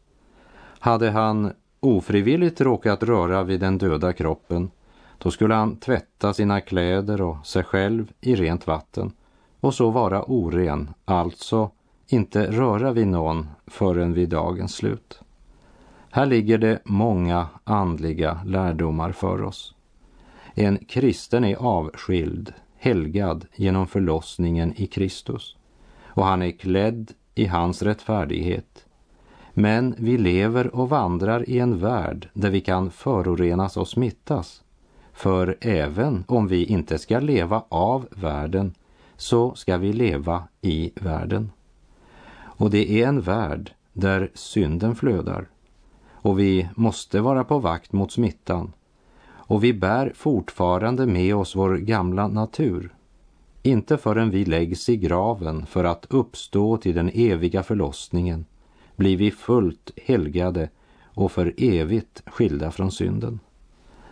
Hade 0.78 1.10
han 1.10 1.52
ofrivilligt 1.80 2.60
råkat 2.60 3.02
röra 3.02 3.42
vid 3.42 3.60
den 3.60 3.78
döda 3.78 4.12
kroppen, 4.12 4.70
då 5.18 5.30
skulle 5.30 5.54
han 5.54 5.76
tvätta 5.76 6.34
sina 6.34 6.60
kläder 6.60 7.22
och 7.22 7.46
sig 7.46 7.64
själv 7.64 8.12
i 8.20 8.34
rent 8.34 8.66
vatten 8.66 9.12
och 9.60 9.74
så 9.74 9.90
vara 9.90 10.22
oren, 10.22 10.90
alltså 11.04 11.70
inte 12.06 12.50
röra 12.50 12.92
vid 12.92 13.06
någon 13.06 13.48
förrän 13.66 14.12
vid 14.12 14.28
dagens 14.28 14.74
slut. 14.74 15.20
Här 16.10 16.26
ligger 16.26 16.58
det 16.58 16.78
många 16.84 17.48
andliga 17.64 18.40
lärdomar 18.46 19.12
för 19.12 19.42
oss. 19.42 19.74
En 20.54 20.78
kristen 20.78 21.44
är 21.44 21.56
avskild, 21.56 22.52
helgad 22.84 23.46
genom 23.54 23.86
förlossningen 23.86 24.74
i 24.76 24.86
Kristus 24.86 25.56
och 26.04 26.24
han 26.24 26.42
är 26.42 26.50
klädd 26.50 27.12
i 27.34 27.46
hans 27.46 27.82
rättfärdighet. 27.82 28.86
Men 29.52 29.94
vi 29.98 30.18
lever 30.18 30.74
och 30.74 30.88
vandrar 30.88 31.48
i 31.48 31.58
en 31.58 31.78
värld 31.78 32.28
där 32.32 32.50
vi 32.50 32.60
kan 32.60 32.90
förorenas 32.90 33.76
och 33.76 33.88
smittas. 33.88 34.62
För 35.12 35.56
även 35.60 36.24
om 36.28 36.48
vi 36.48 36.64
inte 36.64 36.98
ska 36.98 37.20
leva 37.20 37.64
av 37.68 38.08
världen 38.10 38.74
så 39.16 39.54
ska 39.54 39.76
vi 39.76 39.92
leva 39.92 40.44
i 40.60 40.92
världen. 40.94 41.50
Och 42.36 42.70
det 42.70 43.02
är 43.02 43.08
en 43.08 43.20
värld 43.20 43.72
där 43.92 44.30
synden 44.34 44.94
flödar. 44.94 45.48
Och 46.12 46.38
vi 46.38 46.68
måste 46.74 47.20
vara 47.20 47.44
på 47.44 47.58
vakt 47.58 47.92
mot 47.92 48.12
smittan. 48.12 48.72
Och 49.46 49.64
vi 49.64 49.72
bär 49.72 50.12
fortfarande 50.14 51.06
med 51.06 51.36
oss 51.36 51.56
vår 51.56 51.76
gamla 51.76 52.28
natur. 52.28 52.94
Inte 53.62 53.96
förrän 53.96 54.30
vi 54.30 54.44
läggs 54.44 54.88
i 54.88 54.96
graven 54.96 55.66
för 55.66 55.84
att 55.84 56.06
uppstå 56.10 56.76
till 56.76 56.94
den 56.94 57.10
eviga 57.14 57.62
förlossningen 57.62 58.44
blir 58.96 59.16
vi 59.16 59.30
fullt 59.30 59.90
helgade 59.96 60.68
och 61.04 61.32
för 61.32 61.54
evigt 61.56 62.22
skilda 62.26 62.70
från 62.70 62.92
synden. 62.92 63.40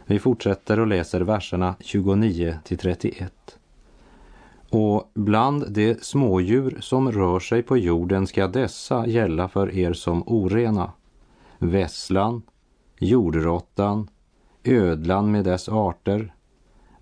Vi 0.06 0.18
fortsätter 0.18 0.80
och 0.80 0.86
läser 0.86 1.20
verserna 1.20 1.74
29 1.80 2.58
till 2.64 2.78
31. 2.78 3.58
Och 4.70 5.10
bland 5.14 5.72
de 5.72 5.94
smådjur 5.94 6.78
som 6.80 7.12
rör 7.12 7.40
sig 7.40 7.62
på 7.62 7.76
jorden 7.76 8.26
ska 8.26 8.46
dessa 8.46 9.06
gälla 9.06 9.48
för 9.48 9.74
er 9.74 9.92
som 9.92 10.22
orena. 10.26 10.92
Vässlan, 11.58 12.42
jordråttan, 12.98 14.08
ödlan 14.64 15.30
med 15.30 15.44
dess 15.44 15.68
arter, 15.68 16.34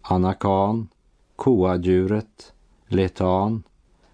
anakan, 0.03 0.89
koadjuret, 1.37 2.53
letan, 2.87 3.63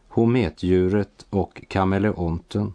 hometdjuret 0.08 1.26
och 1.30 1.64
kameleonten. 1.68 2.72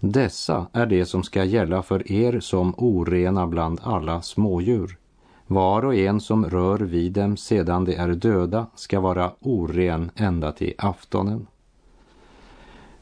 Dessa 0.00 0.66
är 0.72 0.86
det 0.86 1.06
som 1.06 1.22
ska 1.22 1.44
gälla 1.44 1.82
för 1.82 2.12
er 2.12 2.40
som 2.40 2.74
orena 2.76 3.46
bland 3.46 3.80
alla 3.82 4.22
smådjur. 4.22 4.98
Var 5.46 5.84
och 5.84 5.94
en 5.94 6.20
som 6.20 6.44
rör 6.44 6.78
vid 6.78 7.12
dem 7.12 7.36
sedan 7.36 7.84
de 7.84 7.96
är 7.96 8.08
döda 8.08 8.66
ska 8.74 9.00
vara 9.00 9.32
oren 9.40 10.10
ända 10.14 10.52
till 10.52 10.74
aftonen. 10.78 11.46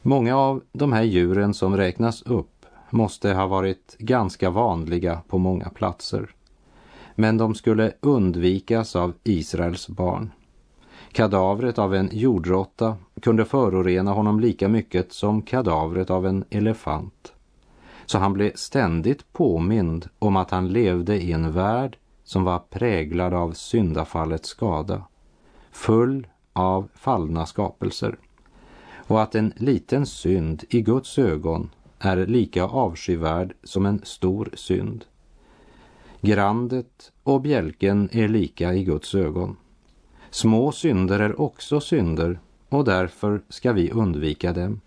Många 0.01 0.37
av 0.37 0.63
de 0.71 0.93
här 0.93 1.03
djuren 1.03 1.53
som 1.53 1.77
räknas 1.77 2.21
upp 2.21 2.65
måste 2.89 3.33
ha 3.33 3.47
varit 3.47 3.95
ganska 3.99 4.49
vanliga 4.49 5.21
på 5.27 5.37
många 5.37 5.69
platser. 5.69 6.29
Men 7.19 7.37
de 7.37 7.55
skulle 7.55 7.93
undvikas 7.99 8.95
av 8.95 9.13
Israels 9.23 9.87
barn. 9.87 10.31
Kadavret 11.11 11.79
av 11.79 11.95
en 11.95 12.09
jordråtta 12.11 12.97
kunde 13.21 13.45
förorena 13.45 14.11
honom 14.11 14.39
lika 14.39 14.67
mycket 14.67 15.13
som 15.13 15.41
kadavret 15.41 16.09
av 16.09 16.25
en 16.25 16.45
elefant. 16.49 17.33
Så 18.05 18.17
han 18.17 18.33
blev 18.33 18.51
ständigt 18.55 19.33
påmind 19.33 20.09
om 20.19 20.35
att 20.35 20.51
han 20.51 20.69
levde 20.69 21.15
i 21.21 21.31
en 21.31 21.51
värld 21.51 21.97
som 22.23 22.43
var 22.43 22.59
präglad 22.59 23.33
av 23.33 23.51
syndafallets 23.51 24.49
skada, 24.49 25.03
full 25.71 26.27
av 26.53 26.89
fallna 26.95 27.45
skapelser 27.45 28.17
och 29.07 29.21
att 29.21 29.35
en 29.35 29.53
liten 29.55 30.05
synd 30.05 30.63
i 30.69 30.81
Guds 30.81 31.19
ögon 31.19 31.69
är 31.99 32.25
lika 32.25 32.63
avskyvärd 32.63 33.53
som 33.63 33.85
en 33.85 34.01
stor 34.03 34.49
synd. 34.53 35.05
Grandet 36.27 37.11
och 37.23 37.41
bjälken 37.41 38.09
är 38.11 38.27
lika 38.27 38.73
i 38.73 38.83
Guds 38.83 39.15
ögon. 39.15 39.55
Små 40.29 40.71
synder 40.71 41.19
är 41.19 41.41
också 41.41 41.79
synder 41.79 42.39
och 42.69 42.85
därför 42.85 43.41
ska 43.49 43.73
vi 43.73 43.91
undvika 43.91 44.53
dem. 44.53 44.81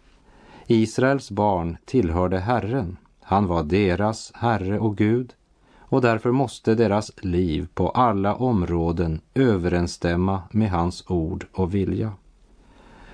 Israels 0.66 1.30
barn 1.30 1.76
tillhörde 1.84 2.38
Herren. 2.38 2.96
Han 3.20 3.46
var 3.46 3.62
deras 3.62 4.32
Herre 4.34 4.78
och 4.78 4.96
Gud 4.96 5.34
och 5.78 6.00
därför 6.00 6.30
måste 6.30 6.74
deras 6.74 7.12
liv 7.24 7.68
på 7.74 7.88
alla 7.88 8.34
områden 8.34 9.20
överensstämma 9.34 10.42
med 10.50 10.70
hans 10.70 11.04
ord 11.10 11.46
och 11.52 11.74
vilja. 11.74 12.12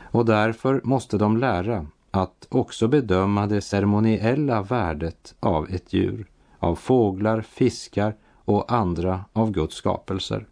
Och 0.00 0.24
därför 0.24 0.80
måste 0.84 1.18
de 1.18 1.36
lära 1.36 1.86
att 2.10 2.46
också 2.48 2.88
bedöma 2.88 3.46
det 3.46 3.60
ceremoniella 3.60 4.62
värdet 4.62 5.34
av 5.40 5.70
ett 5.70 5.92
djur, 5.92 6.26
av 6.58 6.74
fåglar, 6.74 7.40
fiskar 7.40 8.16
och 8.44 8.72
andra 8.72 9.24
av 9.32 9.50
Guds 9.50 9.74
skapelser. 9.74 10.46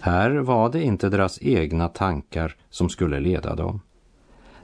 Här 0.00 0.30
var 0.30 0.70
det 0.70 0.82
inte 0.82 1.08
deras 1.08 1.42
egna 1.42 1.88
tankar 1.88 2.56
som 2.70 2.88
skulle 2.88 3.20
leda 3.20 3.54
dem. 3.54 3.80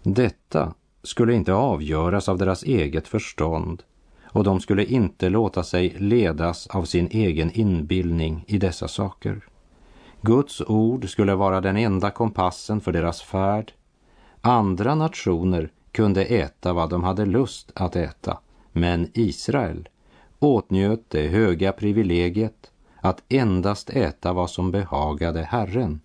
Detta 0.03 0.75
skulle 1.03 1.35
inte 1.35 1.55
avgöras 1.55 2.29
av 2.29 2.39
deras 2.39 2.63
eget 2.63 3.09
förstånd 3.09 3.83
och 4.25 4.45
de 4.45 4.61
skulle 4.61 4.85
inte 4.85 5.29
låta 5.29 5.63
sig 5.63 5.89
ledas 5.99 6.67
av 6.67 6.85
sin 6.85 7.09
egen 7.11 7.51
inbildning 7.51 8.45
i 8.47 8.59
dessa 8.59 8.89
saker. 8.89 9.41
Guds 10.21 10.61
ord 10.61 11.09
skulle 11.09 11.35
vara 11.35 11.61
den 11.61 11.77
enda 11.77 12.11
kompassen 12.11 12.81
för 12.81 12.93
deras 12.93 13.23
färd. 13.23 13.73
Andra 14.41 14.95
nationer 14.95 15.71
kunde 15.93 16.25
äta 16.25 16.73
vad 16.73 16.91
de 16.91 17.05
hade 17.05 17.27
lust 17.27 17.73
att 17.75 17.97
äta, 17.97 18.39
men 18.73 19.11
Israel 19.15 19.89
åtnjöt 20.39 21.11
det 21.11 21.29
höga 21.29 21.73
privilegiet 21.73 22.71
att 23.01 23.23
endast 23.29 23.91
äta 23.91 24.33
vad 24.33 24.51
som 24.51 24.71
behagade 24.71 25.43
Herren. 25.43 26.01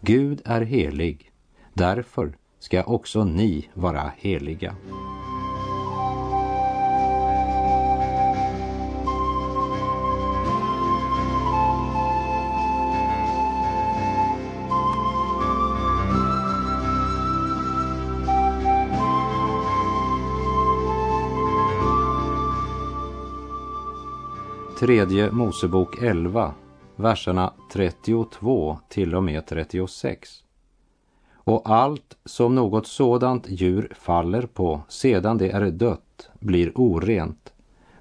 Gud 0.00 0.42
är 0.44 0.60
helig, 0.60 1.32
därför 1.72 2.36
ska 2.58 2.82
också 2.82 3.24
ni 3.24 3.68
vara 3.74 4.12
heliga. 4.16 4.76
Tredje 24.78 25.30
Mosebok 25.30 26.02
11, 26.02 26.54
verserna 26.96 27.52
32 27.72 28.78
till 28.88 29.14
och 29.14 29.22
med 29.22 29.46
36. 29.46 30.30
Och 31.34 31.70
allt 31.70 32.16
som 32.24 32.54
något 32.54 32.86
sådant 32.86 33.48
djur 33.48 33.92
faller 33.98 34.42
på 34.42 34.80
sedan 34.88 35.38
det 35.38 35.50
är 35.50 35.70
dött 35.70 36.30
blir 36.40 36.72
orent, 36.74 37.52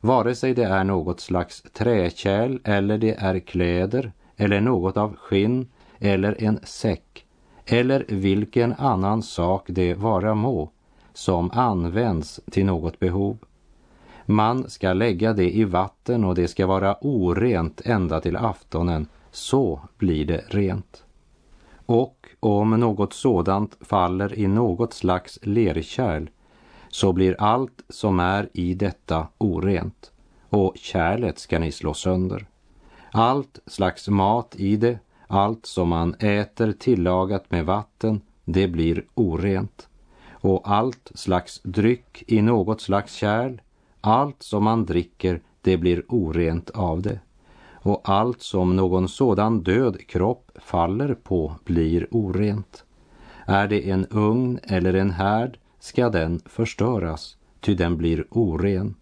vare 0.01 0.35
sig 0.35 0.53
det 0.53 0.63
är 0.63 0.83
något 0.83 1.19
slags 1.19 1.61
träkärl 1.61 2.59
eller 2.63 2.97
det 2.97 3.13
är 3.13 3.39
kläder 3.39 4.11
eller 4.37 4.61
något 4.61 4.97
av 4.97 5.15
skinn 5.15 5.67
eller 5.99 6.43
en 6.43 6.59
säck 6.63 7.25
eller 7.65 8.05
vilken 8.09 8.73
annan 8.73 9.23
sak 9.23 9.65
det 9.67 9.93
vara 9.93 10.35
må 10.35 10.71
som 11.13 11.51
används 11.51 12.39
till 12.51 12.65
något 12.65 12.99
behov 12.99 13.37
man 14.25 14.69
ska 14.69 14.93
lägga 14.93 15.33
det 15.33 15.55
i 15.55 15.63
vatten 15.63 16.23
och 16.23 16.35
det 16.35 16.47
ska 16.47 16.67
vara 16.67 16.97
orent 17.01 17.81
ända 17.85 18.21
till 18.21 18.35
aftonen, 18.35 19.07
så 19.31 19.79
blir 19.97 20.25
det 20.25 20.43
rent. 20.47 21.03
Och 21.85 22.29
om 22.39 22.69
något 22.69 23.13
sådant 23.13 23.77
faller 23.81 24.39
i 24.39 24.47
något 24.47 24.93
slags 24.93 25.39
lerkärl, 25.41 26.29
så 26.89 27.13
blir 27.13 27.35
allt 27.39 27.83
som 27.89 28.19
är 28.19 28.49
i 28.53 28.73
detta 28.73 29.27
orent, 29.37 30.11
och 30.49 30.77
kärlet 30.77 31.39
ska 31.39 31.59
ni 31.59 31.71
slå 31.71 31.93
sönder. 31.93 32.45
Allt 33.11 33.59
slags 33.65 34.07
mat 34.07 34.55
i 34.57 34.75
det, 34.75 34.99
allt 35.27 35.65
som 35.65 35.89
man 35.89 36.13
äter 36.19 36.71
tillagat 36.71 37.51
med 37.51 37.65
vatten, 37.65 38.21
det 38.45 38.67
blir 38.67 39.05
orent. 39.13 39.87
Och 40.31 40.61
allt 40.71 41.11
slags 41.15 41.61
dryck 41.63 42.23
i 42.27 42.41
något 42.41 42.81
slags 42.81 43.13
kärl, 43.13 43.61
allt 44.05 44.43
som 44.43 44.63
man 44.63 44.85
dricker, 44.85 45.41
det 45.61 45.77
blir 45.77 46.03
orent 46.07 46.69
av 46.69 47.01
det. 47.01 47.19
Och 47.73 48.01
allt 48.03 48.41
som 48.41 48.75
någon 48.75 49.09
sådan 49.09 49.63
död 49.63 50.07
kropp 50.07 50.51
faller 50.55 51.13
på 51.13 51.55
blir 51.63 52.07
orent. 52.11 52.83
Är 53.45 53.67
det 53.67 53.89
en 53.89 54.05
ugn 54.09 54.59
eller 54.63 54.93
en 54.93 55.11
härd 55.11 55.57
ska 55.79 56.09
den 56.09 56.41
förstöras, 56.45 57.37
ty 57.59 57.75
den 57.75 57.97
blir 57.97 58.25
oren. 58.29 58.95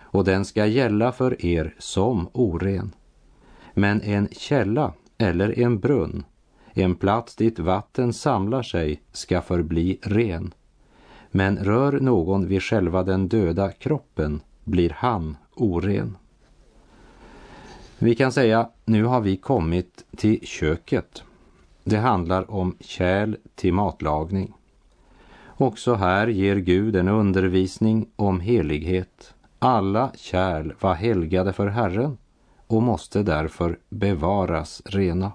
Och 0.00 0.24
den 0.24 0.44
ska 0.44 0.66
gälla 0.66 1.12
för 1.12 1.46
er 1.46 1.74
som 1.78 2.28
oren. 2.32 2.94
Men 3.74 4.00
en 4.00 4.28
källa 4.32 4.92
eller 5.18 5.58
en 5.58 5.80
brunn, 5.80 6.24
en 6.72 6.94
plats 6.94 7.36
dit 7.36 7.58
vatten 7.58 8.12
samlar 8.12 8.62
sig, 8.62 9.02
ska 9.12 9.42
förbli 9.42 9.98
ren 10.02 10.54
men 11.32 11.58
rör 11.58 12.00
någon 12.00 12.46
vid 12.46 12.62
själva 12.62 13.02
den 13.02 13.28
döda 13.28 13.70
kroppen 13.70 14.40
blir 14.64 14.90
han 14.90 15.36
oren. 15.54 16.16
Vi 17.98 18.14
kan 18.14 18.32
säga, 18.32 18.68
nu 18.84 19.04
har 19.04 19.20
vi 19.20 19.36
kommit 19.36 20.04
till 20.16 20.46
köket. 20.46 21.22
Det 21.84 21.96
handlar 21.96 22.50
om 22.50 22.76
kärl 22.80 23.36
till 23.54 23.72
matlagning. 23.72 24.54
Också 25.46 25.94
här 25.94 26.26
ger 26.26 26.56
Gud 26.56 26.96
en 26.96 27.08
undervisning 27.08 28.06
om 28.16 28.40
helighet. 28.40 29.34
Alla 29.58 30.10
kärl 30.14 30.72
var 30.80 30.94
helgade 30.94 31.52
för 31.52 31.66
Herren 31.66 32.18
och 32.66 32.82
måste 32.82 33.22
därför 33.22 33.78
bevaras 33.88 34.82
rena. 34.84 35.32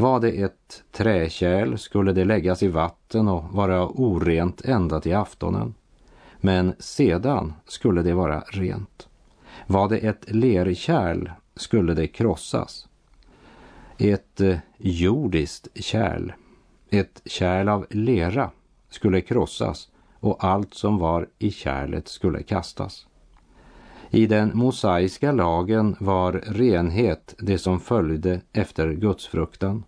Var 0.00 0.20
det 0.20 0.30
ett 0.30 0.82
träkärl 0.92 1.76
skulle 1.76 2.12
det 2.12 2.24
läggas 2.24 2.62
i 2.62 2.68
vatten 2.68 3.28
och 3.28 3.44
vara 3.52 3.86
orent 3.86 4.60
ända 4.64 5.00
till 5.00 5.16
aftonen. 5.16 5.74
Men 6.36 6.74
sedan 6.78 7.52
skulle 7.66 8.02
det 8.02 8.14
vara 8.14 8.40
rent. 8.40 9.08
Var 9.66 9.88
det 9.88 9.98
ett 9.98 10.24
lerkärl 10.30 11.30
skulle 11.56 11.94
det 11.94 12.06
krossas. 12.06 12.88
Ett 13.98 14.40
eh, 14.40 14.58
jordiskt 14.78 15.68
kärl, 15.74 16.32
ett 16.90 17.22
kärl 17.24 17.68
av 17.68 17.86
lera, 17.90 18.50
skulle 18.90 19.20
krossas 19.20 19.88
och 20.20 20.44
allt 20.44 20.74
som 20.74 20.98
var 20.98 21.28
i 21.38 21.50
kärlet 21.50 22.08
skulle 22.08 22.42
kastas. 22.42 23.06
I 24.10 24.26
den 24.26 24.50
mosaiska 24.54 25.32
lagen 25.32 25.96
var 26.00 26.32
renhet 26.32 27.34
det 27.38 27.58
som 27.58 27.80
följde 27.80 28.40
efter 28.52 28.92
gudsfruktan. 28.92 29.84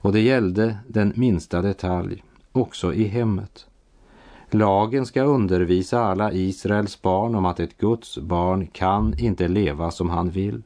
Och 0.00 0.12
det 0.12 0.20
gällde 0.20 0.76
den 0.88 1.12
minsta 1.16 1.62
detalj, 1.62 2.24
också 2.52 2.94
i 2.94 3.04
hemmet. 3.04 3.66
Lagen 4.50 5.06
ska 5.06 5.22
undervisa 5.22 6.00
alla 6.00 6.32
Israels 6.32 7.02
barn 7.02 7.34
om 7.34 7.44
att 7.44 7.60
ett 7.60 7.78
Guds 7.78 8.18
barn 8.18 8.66
kan 8.66 9.18
inte 9.18 9.48
leva 9.48 9.90
som 9.90 10.10
han 10.10 10.30
vill. 10.30 10.62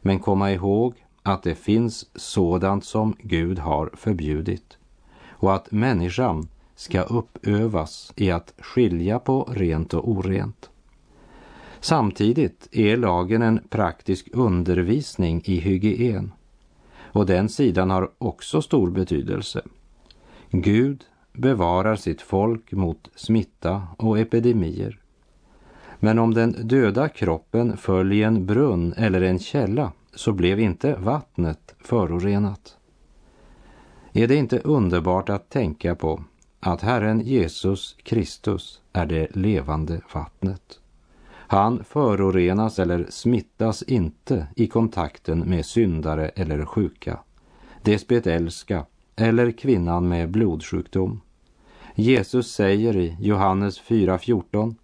Men 0.00 0.18
komma 0.18 0.52
ihåg 0.52 0.94
att 1.22 1.42
det 1.42 1.54
finns 1.54 2.06
sådant 2.14 2.84
som 2.84 3.16
Gud 3.18 3.58
har 3.58 3.90
förbjudit 3.94 4.78
och 5.28 5.54
att 5.54 5.72
människan 5.72 6.48
ska 6.74 7.02
uppövas 7.02 8.12
i 8.16 8.30
att 8.30 8.54
skilja 8.58 9.18
på 9.18 9.48
rent 9.52 9.94
och 9.94 10.10
orent. 10.10 10.70
Samtidigt 11.80 12.68
är 12.72 12.96
lagen 12.96 13.42
en 13.42 13.60
praktisk 13.68 14.28
undervisning 14.32 15.42
i 15.44 15.56
hygien 15.56 16.32
och 17.16 17.26
den 17.26 17.48
sidan 17.48 17.90
har 17.90 18.10
också 18.18 18.62
stor 18.62 18.90
betydelse. 18.90 19.62
Gud 20.50 21.04
bevarar 21.32 21.96
sitt 21.96 22.22
folk 22.22 22.72
mot 22.72 23.10
smitta 23.14 23.82
och 23.96 24.18
epidemier. 24.18 25.00
Men 26.00 26.18
om 26.18 26.34
den 26.34 26.68
döda 26.68 27.08
kroppen 27.08 27.76
föll 27.76 28.12
i 28.12 28.22
en 28.22 28.46
brunn 28.46 28.92
eller 28.96 29.20
en 29.20 29.38
källa 29.38 29.92
så 30.14 30.32
blev 30.32 30.60
inte 30.60 30.96
vattnet 30.96 31.74
förorenat. 31.84 32.76
Är 34.12 34.28
det 34.28 34.36
inte 34.36 34.58
underbart 34.58 35.28
att 35.28 35.50
tänka 35.50 35.94
på 35.94 36.24
att 36.60 36.82
Herren 36.82 37.20
Jesus 37.20 37.96
Kristus 38.02 38.80
är 38.92 39.06
det 39.06 39.36
levande 39.36 40.00
vattnet? 40.14 40.80
Han 41.48 41.84
förorenas 41.84 42.78
eller 42.78 43.06
smittas 43.10 43.82
inte 43.82 44.46
i 44.56 44.66
kontakten 44.66 45.38
med 45.38 45.66
syndare 45.66 46.28
eller 46.28 46.64
sjuka, 46.64 47.18
Despetälska 47.82 48.86
eller 49.16 49.50
kvinnan 49.50 50.08
med 50.08 50.30
blodsjukdom. 50.30 51.20
Jesus 51.94 52.52
säger 52.52 52.96
i 52.96 53.16
Johannes 53.20 53.82
4.14 53.82 54.74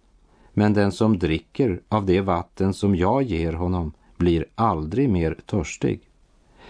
Men 0.53 0.73
den 0.73 0.91
som 0.91 1.19
dricker 1.19 1.81
av 1.89 2.05
det 2.05 2.21
vatten 2.21 2.73
som 2.73 2.95
jag 2.95 3.23
ger 3.23 3.53
honom 3.53 3.93
blir 4.17 4.45
aldrig 4.55 5.09
mer 5.09 5.37
törstig. 5.45 6.01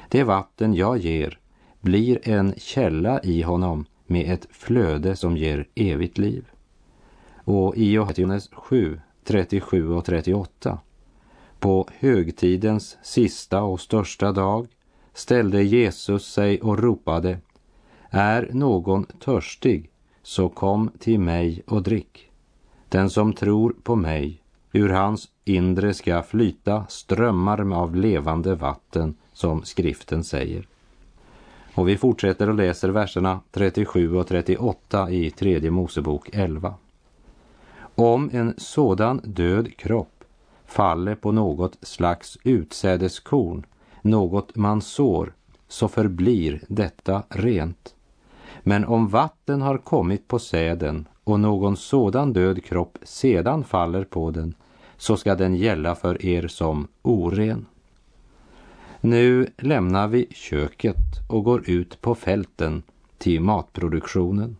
Det 0.09 0.23
vatten 0.23 0.73
jag 0.73 0.97
ger 0.97 1.39
blir 1.81 2.29
en 2.29 2.53
källa 2.57 3.21
i 3.23 3.41
honom 3.41 3.85
med 4.05 4.33
ett 4.33 4.47
flöde 4.51 5.15
som 5.15 5.37
ger 5.37 5.67
evigt 5.75 6.17
liv. 6.17 6.45
Och 7.43 7.77
i 7.77 7.91
Johannes 7.91 8.49
7, 8.53 8.99
37 9.23 9.89
och 9.89 10.05
38. 10.05 10.79
På 11.59 11.87
högtidens 11.99 12.97
sista 13.03 13.63
och 13.63 13.79
största 13.79 14.31
dag 14.31 14.67
ställde 15.13 15.63
Jesus 15.63 16.25
sig 16.25 16.61
och 16.61 16.79
ropade 16.79 17.39
Är 18.09 18.49
någon 18.53 19.05
törstig 19.05 19.89
så 20.23 20.49
kom 20.49 20.91
till 20.99 21.19
mig 21.19 21.63
och 21.67 21.83
drick. 21.83 22.29
Den 22.89 23.09
som 23.09 23.33
tror 23.33 23.75
på 23.83 23.95
mig, 23.95 24.41
ur 24.71 24.89
hans 24.89 25.29
inre 25.45 25.93
ska 25.93 26.23
flyta 26.23 26.85
strömmar 26.89 27.73
av 27.73 27.95
levande 27.95 28.55
vatten, 28.55 29.15
som 29.33 29.63
skriften 29.63 30.23
säger. 30.23 30.67
Och 31.75 31.87
vi 31.87 31.97
fortsätter 31.97 32.49
och 32.49 32.55
läser 32.55 32.89
verserna 32.89 33.39
37 33.51 34.15
och 34.15 34.27
38 34.27 35.11
i 35.11 35.31
tredje 35.31 35.71
Mosebok 35.71 36.29
11. 36.33 36.73
Om 37.95 38.29
en 38.33 38.53
sådan 38.57 39.21
död 39.23 39.77
kropp 39.77 40.23
faller 40.65 41.15
på 41.15 41.31
något 41.31 41.77
slags 41.81 42.37
utsädeskorn, 42.43 43.65
något 44.01 44.55
man 44.55 44.81
sår, 44.81 45.33
så 45.67 45.87
förblir 45.87 46.61
detta 46.67 47.23
rent. 47.29 47.95
Men 48.63 48.85
om 48.85 49.07
vatten 49.07 49.61
har 49.61 49.77
kommit 49.77 50.27
på 50.27 50.39
säden 50.39 51.07
och 51.23 51.39
någon 51.39 51.77
sådan 51.77 52.33
död 52.33 52.63
kropp 52.63 52.97
sedan 53.03 53.63
faller 53.63 54.03
på 54.03 54.31
den, 54.31 54.53
så 54.97 55.17
ska 55.17 55.35
den 55.35 55.55
gälla 55.55 55.95
för 55.95 56.25
er 56.25 56.47
som 56.47 56.87
oren. 57.01 57.65
Nu 59.01 59.47
lämnar 59.57 60.07
vi 60.07 60.27
köket 60.31 61.29
och 61.29 61.43
går 61.43 61.69
ut 61.69 62.01
på 62.01 62.15
fälten 62.15 62.83
till 63.17 63.41
matproduktionen. 63.41 64.57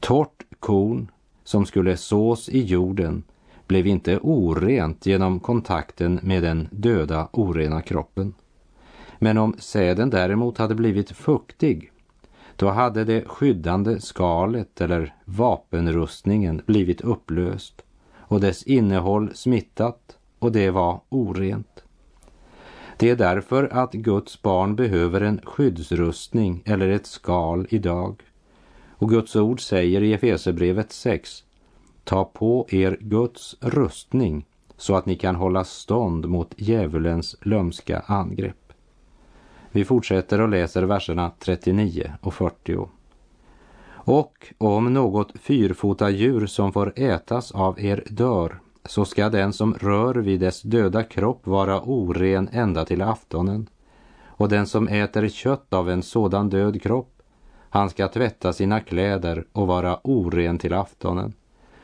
Torrt 0.00 0.44
korn 0.60 1.10
som 1.44 1.66
skulle 1.66 1.96
sås 1.96 2.48
i 2.48 2.62
jorden 2.62 3.22
blev 3.66 3.86
inte 3.86 4.18
orent 4.18 5.06
genom 5.06 5.40
kontakten 5.40 6.20
med 6.22 6.42
den 6.42 6.68
döda 6.70 7.28
orena 7.32 7.82
kroppen. 7.82 8.34
Men 9.18 9.38
om 9.38 9.54
säden 9.58 10.10
däremot 10.10 10.58
hade 10.58 10.74
blivit 10.74 11.10
fuktig, 11.10 11.92
då 12.56 12.68
hade 12.68 13.04
det 13.04 13.28
skyddande 13.28 14.00
skalet 14.00 14.80
eller 14.80 15.14
vapenrustningen 15.24 16.62
blivit 16.66 17.00
upplöst 17.00 17.82
och 18.16 18.40
dess 18.40 18.62
innehåll 18.62 19.30
smittat 19.34 20.18
och 20.38 20.52
det 20.52 20.70
var 20.70 21.00
orent. 21.08 21.84
Det 22.96 23.10
är 23.10 23.16
därför 23.16 23.68
att 23.72 23.92
Guds 23.92 24.42
barn 24.42 24.76
behöver 24.76 25.20
en 25.20 25.40
skyddsrustning 25.44 26.62
eller 26.64 26.88
ett 26.88 27.06
skal 27.06 27.66
idag 27.70 28.22
och 29.04 29.10
Guds 29.10 29.36
ord 29.36 29.60
säger 29.60 30.02
i 30.02 30.12
Efesebrevet 30.12 30.92
6. 30.92 31.44
Ta 32.04 32.24
på 32.24 32.66
er 32.68 32.98
Guds 33.00 33.56
rustning 33.60 34.46
så 34.76 34.96
att 34.96 35.06
ni 35.06 35.16
kan 35.16 35.34
hålla 35.34 35.64
stånd 35.64 36.28
mot 36.28 36.54
djävulens 36.56 37.36
lömska 37.42 38.00
angrepp. 38.06 38.72
Vi 39.70 39.84
fortsätter 39.84 40.40
och 40.40 40.48
läser 40.48 40.82
verserna 40.82 41.30
39 41.38 42.12
och 42.20 42.34
40. 42.34 42.88
Och 43.94 44.54
om 44.58 44.94
något 44.94 45.32
fyrfota 45.38 46.10
djur 46.10 46.46
som 46.46 46.72
får 46.72 46.92
ätas 46.96 47.52
av 47.52 47.80
er 47.80 48.04
dör, 48.10 48.60
så 48.84 49.04
ska 49.04 49.28
den 49.28 49.52
som 49.52 49.74
rör 49.74 50.14
vid 50.14 50.40
dess 50.40 50.62
döda 50.62 51.02
kropp 51.02 51.46
vara 51.46 51.80
oren 51.80 52.48
ända 52.52 52.84
till 52.84 53.02
aftonen. 53.02 53.68
Och 54.26 54.48
den 54.48 54.66
som 54.66 54.88
äter 54.88 55.28
kött 55.28 55.72
av 55.72 55.90
en 55.90 56.02
sådan 56.02 56.48
död 56.48 56.82
kropp 56.82 57.13
han 57.74 57.90
ska 57.90 58.08
tvätta 58.08 58.52
sina 58.52 58.80
kläder 58.80 59.44
och 59.52 59.66
vara 59.66 59.98
oren 60.02 60.58
till 60.58 60.74
aftonen. 60.74 61.32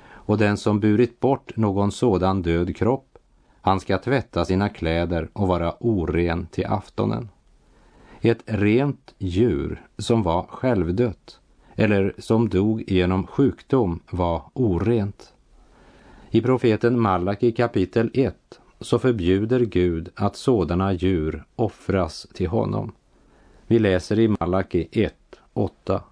Och 0.09 0.38
den 0.38 0.57
som 0.57 0.81
burit 0.81 1.20
bort 1.20 1.57
någon 1.57 1.92
sådan 1.92 2.42
död 2.42 2.76
kropp, 2.76 3.18
han 3.61 3.81
ska 3.81 3.98
tvätta 3.98 4.44
sina 4.44 4.68
kläder 4.68 5.29
och 5.33 5.48
vara 5.48 5.74
oren 5.81 6.46
till 6.46 6.66
aftonen. 6.66 7.29
Ett 8.20 8.42
rent 8.46 9.14
djur 9.18 9.87
som 9.98 10.22
var 10.22 10.42
självdött 10.42 11.40
eller 11.74 12.14
som 12.18 12.48
dog 12.48 12.85
genom 12.87 13.26
sjukdom 13.26 14.00
var 14.11 14.42
orent. 14.53 15.33
I 16.31 16.40
profeten 16.40 17.00
Malaki 17.00 17.53
kapitel 17.53 18.11
1 18.14 18.35
så 18.81 18.98
förbjuder 18.98 19.61
Gud 19.61 20.09
att 20.14 20.37
sådana 20.37 20.92
djur 20.92 21.44
offras 21.57 22.26
till 22.35 22.48
honom. 22.48 22.92
Vi 23.66 23.79
läser 23.79 24.18
i 24.18 24.29
Malaki 24.29 24.88
1 24.92 25.14
8. 25.61 26.03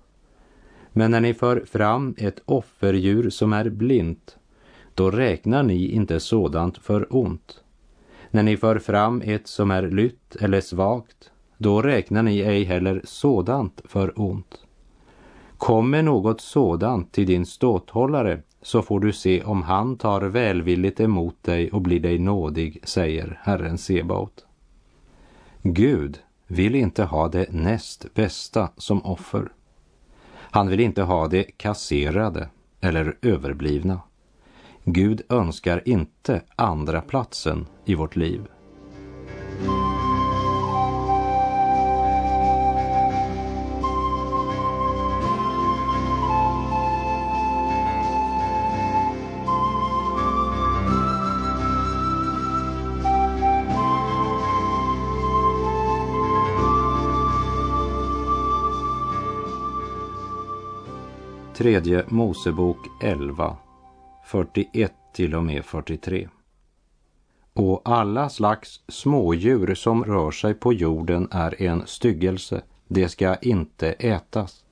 Men 0.92 1.10
när 1.10 1.20
ni 1.20 1.34
för 1.34 1.64
fram 1.66 2.14
ett 2.18 2.42
offerdjur 2.44 3.30
som 3.30 3.52
är 3.52 3.68
blint, 3.68 4.36
då 4.94 5.10
räknar 5.10 5.62
ni 5.62 5.90
inte 5.90 6.20
sådant 6.20 6.78
för 6.78 7.16
ont. 7.16 7.62
När 8.30 8.42
ni 8.42 8.56
för 8.56 8.78
fram 8.78 9.22
ett 9.24 9.46
som 9.46 9.70
är 9.70 9.90
lytt 9.90 10.36
eller 10.40 10.60
svagt, 10.60 11.30
då 11.56 11.82
räknar 11.82 12.22
ni 12.22 12.38
ej 12.38 12.64
heller 12.64 13.00
sådant 13.04 13.80
för 13.84 14.20
ont. 14.20 14.60
Kommer 15.56 16.02
något 16.02 16.40
sådant 16.40 17.12
till 17.12 17.26
din 17.26 17.46
ståthållare 17.46 18.42
så 18.62 18.82
får 18.82 19.00
du 19.00 19.12
se 19.12 19.44
om 19.44 19.62
han 19.62 19.96
tar 19.96 20.20
välvilligt 20.20 21.00
emot 21.00 21.42
dig 21.42 21.70
och 21.70 21.82
blir 21.82 22.00
dig 22.00 22.18
nådig, 22.18 22.80
säger 22.84 23.40
Herren 23.42 23.78
Sebaot. 23.78 24.46
Gud 25.62 26.18
vill 26.48 26.74
inte 26.74 27.04
ha 27.04 27.28
det 27.28 27.52
näst 27.52 28.14
bästa 28.14 28.70
som 28.76 29.04
offer. 29.04 29.52
Han 30.50 30.68
vill 30.68 30.80
inte 30.80 31.02
ha 31.02 31.28
det 31.28 31.44
kasserade 31.44 32.48
eller 32.80 33.16
överblivna. 33.22 34.00
Gud 34.84 35.22
önskar 35.28 35.82
inte 35.88 36.42
andra 36.56 37.00
platsen 37.00 37.66
i 37.84 37.94
vårt 37.94 38.16
liv. 38.16 38.46
Tredje 61.58 62.04
Mosebok 62.08 62.78
11, 63.02 63.56
41 64.24 64.92
till 65.14 65.34
och 65.34 65.44
med 65.44 65.64
43. 65.64 66.28
Och 67.52 67.80
alla 67.84 68.28
slags 68.28 68.80
smådjur 68.88 69.74
som 69.74 70.04
rör 70.04 70.30
sig 70.30 70.54
på 70.54 70.72
jorden 70.72 71.28
är 71.30 71.62
en 71.62 71.82
styggelse, 71.86 72.62
det 72.88 73.08
ska 73.08 73.36
inte 73.36 73.92
ätas. 73.92 74.64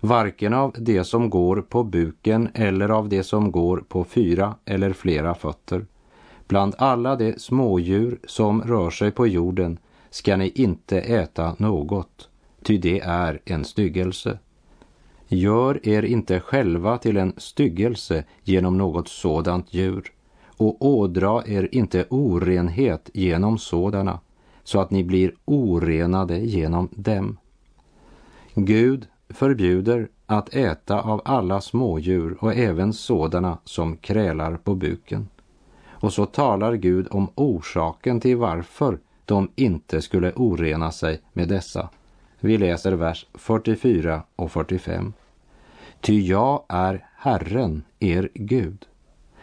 Varken 0.00 0.54
av 0.54 0.74
det 0.78 1.04
som 1.04 1.30
går 1.30 1.62
på 1.62 1.84
buken 1.84 2.48
eller 2.54 2.88
av 2.88 3.08
det 3.08 3.22
som 3.22 3.52
går 3.52 3.84
på 3.88 4.04
fyra 4.04 4.54
eller 4.64 4.92
flera 4.92 5.34
fötter. 5.34 5.86
Bland 6.48 6.74
alla 6.78 7.16
de 7.16 7.38
smådjur 7.38 8.18
som 8.24 8.62
rör 8.62 8.90
sig 8.90 9.10
på 9.10 9.26
jorden 9.26 9.78
ska 10.10 10.36
ni 10.36 10.48
inte 10.48 11.00
äta 11.00 11.56
något, 11.58 12.28
ty 12.62 12.78
det 12.78 13.00
är 13.00 13.40
en 13.44 13.64
styggelse. 13.64 14.38
Gör 15.34 15.88
er 15.88 16.02
inte 16.02 16.40
själva 16.40 16.98
till 16.98 17.16
en 17.16 17.32
styggelse 17.36 18.24
genom 18.42 18.78
något 18.78 19.08
sådant 19.08 19.74
djur 19.74 20.12
och 20.56 20.86
ådra 20.86 21.42
er 21.46 21.68
inte 21.72 22.06
orenhet 22.10 23.10
genom 23.14 23.58
sådana, 23.58 24.20
så 24.64 24.80
att 24.80 24.90
ni 24.90 25.04
blir 25.04 25.34
orenade 25.44 26.38
genom 26.38 26.88
dem. 26.92 27.36
Gud 28.54 29.06
förbjuder 29.28 30.08
att 30.26 30.54
äta 30.54 31.00
av 31.00 31.22
alla 31.24 31.60
smådjur 31.60 32.36
och 32.40 32.54
även 32.54 32.92
sådana 32.92 33.58
som 33.64 33.96
krälar 33.96 34.56
på 34.56 34.74
buken. 34.74 35.28
Och 35.86 36.12
så 36.12 36.26
talar 36.26 36.74
Gud 36.74 37.06
om 37.10 37.28
orsaken 37.34 38.20
till 38.20 38.36
varför 38.36 38.98
de 39.24 39.48
inte 39.54 40.02
skulle 40.02 40.32
orena 40.32 40.90
sig 40.90 41.20
med 41.32 41.48
dessa. 41.48 41.88
Vi 42.40 42.58
läser 42.58 42.92
vers 42.92 43.26
44 43.34 44.22
och 44.36 44.52
45. 44.52 45.12
Ty 46.04 46.20
jag 46.20 46.64
är 46.68 47.06
Herren, 47.16 47.82
er 48.00 48.28
Gud, 48.34 48.86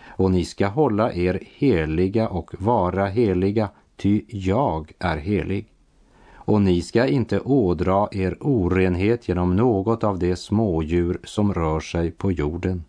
och 0.07 0.31
ni 0.31 0.45
ska 0.45 0.67
hålla 0.67 1.13
er 1.13 1.39
heliga 1.55 2.29
och 2.29 2.51
vara 2.57 3.05
heliga, 3.05 3.69
ty 3.97 4.21
jag 4.27 4.91
är 4.99 5.17
helig. 5.17 5.65
Och 6.33 6.61
ni 6.61 6.81
ska 6.81 7.07
inte 7.07 7.39
ådra 7.39 8.07
er 8.11 8.37
orenhet 8.39 9.27
genom 9.27 9.55
något 9.55 10.03
av 10.03 10.19
de 10.19 10.35
smådjur 10.35 11.19
som 11.23 11.53
rör 11.53 11.79
sig 11.79 12.11
på 12.11 12.31
jorden. 12.31 12.83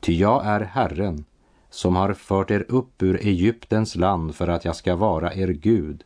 Ty 0.00 0.12
jag 0.14 0.46
är 0.46 0.60
Herren, 0.60 1.24
som 1.70 1.96
har 1.96 2.12
fört 2.12 2.50
er 2.50 2.64
upp 2.68 3.02
ur 3.02 3.26
Egyptens 3.26 3.96
land 3.96 4.34
för 4.34 4.48
att 4.48 4.64
jag 4.64 4.76
ska 4.76 4.96
vara 4.96 5.34
er 5.34 5.48
Gud. 5.48 6.04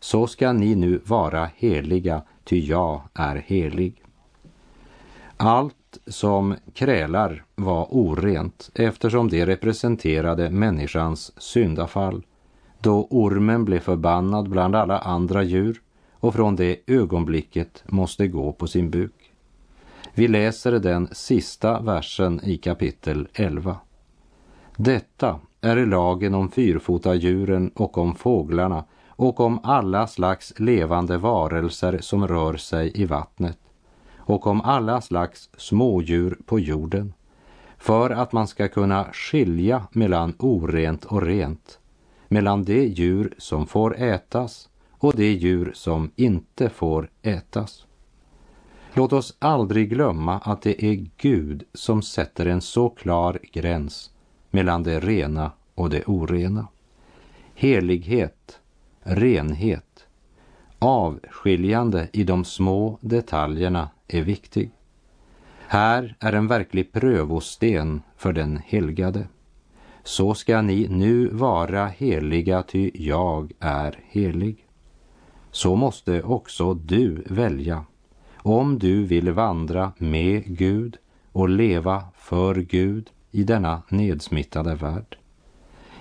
Så 0.00 0.26
ska 0.26 0.52
ni 0.52 0.74
nu 0.74 1.00
vara 1.06 1.50
heliga, 1.56 2.22
ty 2.44 2.58
jag 2.66 3.02
är 3.14 3.36
helig. 3.36 4.02
Allt 5.36 5.76
som 6.06 6.54
krälar 6.74 7.44
var 7.54 7.86
orent 7.90 8.70
eftersom 8.74 9.28
det 9.28 9.46
representerade 9.46 10.50
människans 10.50 11.42
syndafall 11.42 12.22
då 12.80 13.06
ormen 13.10 13.64
blev 13.64 13.80
förbannad 13.80 14.48
bland 14.48 14.76
alla 14.76 14.98
andra 14.98 15.42
djur 15.42 15.80
och 16.12 16.34
från 16.34 16.56
det 16.56 16.76
ögonblicket 16.86 17.82
måste 17.86 18.28
gå 18.28 18.52
på 18.52 18.66
sin 18.66 18.90
buk. 18.90 19.32
Vi 20.14 20.28
läser 20.28 20.72
den 20.72 21.08
sista 21.12 21.80
versen 21.80 22.40
i 22.44 22.56
kapitel 22.56 23.28
11. 23.34 23.76
Detta 24.76 25.40
är 25.60 25.86
lagen 25.86 26.34
om 26.34 26.50
fyrfotadjuren 26.50 27.70
och 27.74 27.98
om 27.98 28.14
fåglarna 28.14 28.84
och 29.06 29.40
om 29.40 29.60
alla 29.62 30.06
slags 30.06 30.58
levande 30.58 31.18
varelser 31.18 31.98
som 32.00 32.28
rör 32.28 32.56
sig 32.56 32.92
i 32.94 33.04
vattnet 33.04 33.58
och 34.24 34.46
om 34.46 34.60
alla 34.60 35.00
slags 35.00 35.50
smådjur 35.56 36.38
på 36.46 36.60
jorden 36.60 37.12
för 37.78 38.10
att 38.10 38.32
man 38.32 38.48
ska 38.48 38.68
kunna 38.68 39.04
skilja 39.12 39.86
mellan 39.92 40.34
orent 40.38 41.04
och 41.04 41.22
rent, 41.22 41.78
mellan 42.28 42.64
de 42.64 42.86
djur 42.86 43.34
som 43.38 43.66
får 43.66 43.96
ätas 43.96 44.68
och 44.90 45.16
de 45.16 45.32
djur 45.32 45.72
som 45.74 46.10
inte 46.16 46.68
får 46.68 47.10
ätas. 47.22 47.86
Låt 48.94 49.12
oss 49.12 49.36
aldrig 49.38 49.90
glömma 49.90 50.38
att 50.38 50.62
det 50.62 50.84
är 50.84 51.06
Gud 51.16 51.64
som 51.74 52.02
sätter 52.02 52.46
en 52.46 52.60
så 52.60 52.88
klar 52.88 53.38
gräns 53.52 54.10
mellan 54.50 54.82
det 54.82 55.00
rena 55.00 55.52
och 55.74 55.90
det 55.90 56.04
orena. 56.04 56.68
Helighet, 57.54 58.60
renhet, 59.02 60.06
avskiljande 60.78 62.08
i 62.12 62.24
de 62.24 62.44
små 62.44 62.98
detaljerna 63.00 63.88
är 64.14 64.22
viktig. 64.22 64.70
Här 65.66 66.16
är 66.20 66.32
en 66.32 66.46
verklig 66.46 66.92
prövosten 66.92 68.02
för 68.16 68.32
den 68.32 68.60
helgade. 68.66 69.26
Så 70.04 70.34
ska 70.34 70.62
ni 70.62 70.88
nu 70.88 71.28
vara 71.28 71.86
heliga, 71.86 72.62
ty 72.62 72.90
jag 72.94 73.52
är 73.60 73.98
helig. 74.08 74.66
Så 75.50 75.76
måste 75.76 76.22
också 76.22 76.74
du 76.74 77.22
välja 77.26 77.84
om 78.36 78.78
du 78.78 79.04
vill 79.04 79.30
vandra 79.30 79.92
med 79.98 80.58
Gud 80.58 80.96
och 81.32 81.48
leva 81.48 82.04
för 82.16 82.54
Gud 82.54 83.10
i 83.30 83.44
denna 83.44 83.82
nedsmittade 83.88 84.74
värld. 84.74 85.16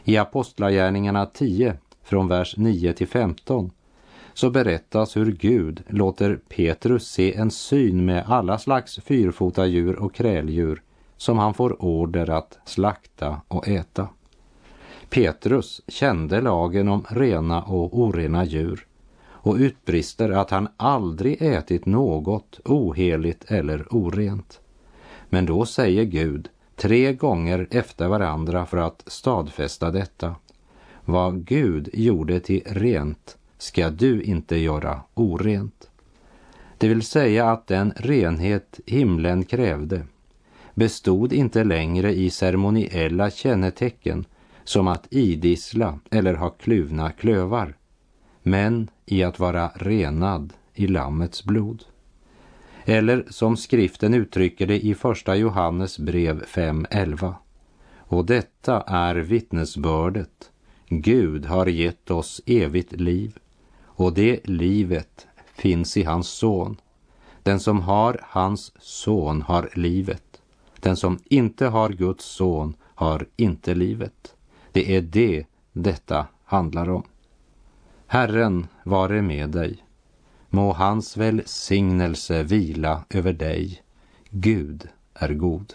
I 0.03 0.17
Apostlagärningarna 0.17 1.25
10 1.25 1.77
från 2.03 2.27
vers 2.27 2.57
9 2.57 2.93
till 2.93 3.07
15 3.07 3.71
så 4.33 4.49
berättas 4.49 5.17
hur 5.17 5.31
Gud 5.31 5.83
låter 5.87 6.39
Petrus 6.49 7.07
se 7.07 7.35
en 7.35 7.51
syn 7.51 8.05
med 8.05 8.23
alla 8.27 8.57
slags 8.57 8.99
fyrfotadjur 8.99 9.95
och 9.99 10.13
kräldjur 10.13 10.81
som 11.17 11.37
han 11.37 11.53
får 11.53 11.83
order 11.83 12.29
att 12.29 12.59
slakta 12.65 13.41
och 13.47 13.67
äta. 13.67 14.07
Petrus 15.09 15.81
kände 15.87 16.41
lagen 16.41 16.87
om 16.87 17.05
rena 17.09 17.63
och 17.63 17.99
orena 17.99 18.45
djur 18.45 18.85
och 19.41 19.55
utbrister 19.55 20.29
att 20.29 20.49
han 20.49 20.67
aldrig 20.77 21.41
ätit 21.41 21.85
något 21.85 22.59
oheligt 22.65 23.51
eller 23.51 23.95
orent. 23.95 24.59
Men 25.29 25.45
då 25.45 25.65
säger 25.65 26.03
Gud 26.03 26.49
tre 26.75 27.13
gånger 27.13 27.67
efter 27.71 28.07
varandra 28.07 28.65
för 28.65 28.77
att 28.77 29.03
stadfästa 29.07 29.91
detta. 29.91 30.35
Vad 31.05 31.45
Gud 31.45 31.89
gjorde 31.93 32.39
till 32.39 32.63
rent 32.65 33.37
ska 33.61 33.89
du 33.89 34.21
inte 34.21 34.57
göra 34.57 35.01
orent. 35.13 35.89
Det 36.77 36.87
vill 36.87 37.01
säga 37.01 37.51
att 37.51 37.67
den 37.67 37.93
renhet 37.95 38.79
himlen 38.85 39.45
krävde 39.45 40.05
bestod 40.73 41.33
inte 41.33 41.63
längre 41.63 42.13
i 42.13 42.29
ceremoniella 42.29 43.29
kännetecken 43.29 44.25
som 44.63 44.87
att 44.87 45.07
idissla 45.09 45.99
eller 46.11 46.33
ha 46.33 46.49
kluvna 46.49 47.11
klövar, 47.11 47.77
men 48.43 48.89
i 49.05 49.23
att 49.23 49.39
vara 49.39 49.71
renad 49.75 50.53
i 50.73 50.87
Lammets 50.87 51.43
blod. 51.43 51.83
Eller 52.85 53.25
som 53.29 53.57
skriften 53.57 54.13
uttrycker 54.13 54.67
det 54.67 54.85
i 54.85 54.95
första 54.95 55.35
Johannes 55.35 55.99
brev 55.99 56.43
5.11. 56.43 57.33
Och 57.97 58.25
detta 58.25 58.81
är 58.81 59.15
vittnesbördet. 59.15 60.51
Gud 60.89 61.45
har 61.45 61.65
gett 61.65 62.11
oss 62.11 62.41
evigt 62.45 62.91
liv 62.91 63.37
och 64.01 64.13
det 64.13 64.47
livet 64.47 65.27
finns 65.53 65.97
i 65.97 66.03
hans 66.03 66.27
son. 66.27 66.77
Den 67.43 67.59
som 67.59 67.81
har 67.81 68.19
hans 68.23 68.71
son 68.79 69.41
har 69.41 69.69
livet. 69.73 70.41
Den 70.79 70.95
som 70.95 71.19
inte 71.25 71.65
har 71.65 71.89
Guds 71.89 72.25
son 72.25 72.75
har 72.81 73.25
inte 73.35 73.75
livet. 73.75 74.35
Det 74.71 74.95
är 74.95 75.01
det 75.01 75.45
detta 75.73 76.27
handlar 76.45 76.89
om. 76.89 77.03
Herren 78.07 78.67
vare 78.83 79.21
med 79.21 79.49
dig. 79.49 79.85
Må 80.49 80.73
hans 80.73 81.17
välsignelse 81.17 82.43
vila 82.43 83.03
över 83.09 83.33
dig. 83.33 83.81
Gud 84.29 84.87
är 85.13 85.33
god. 85.33 85.73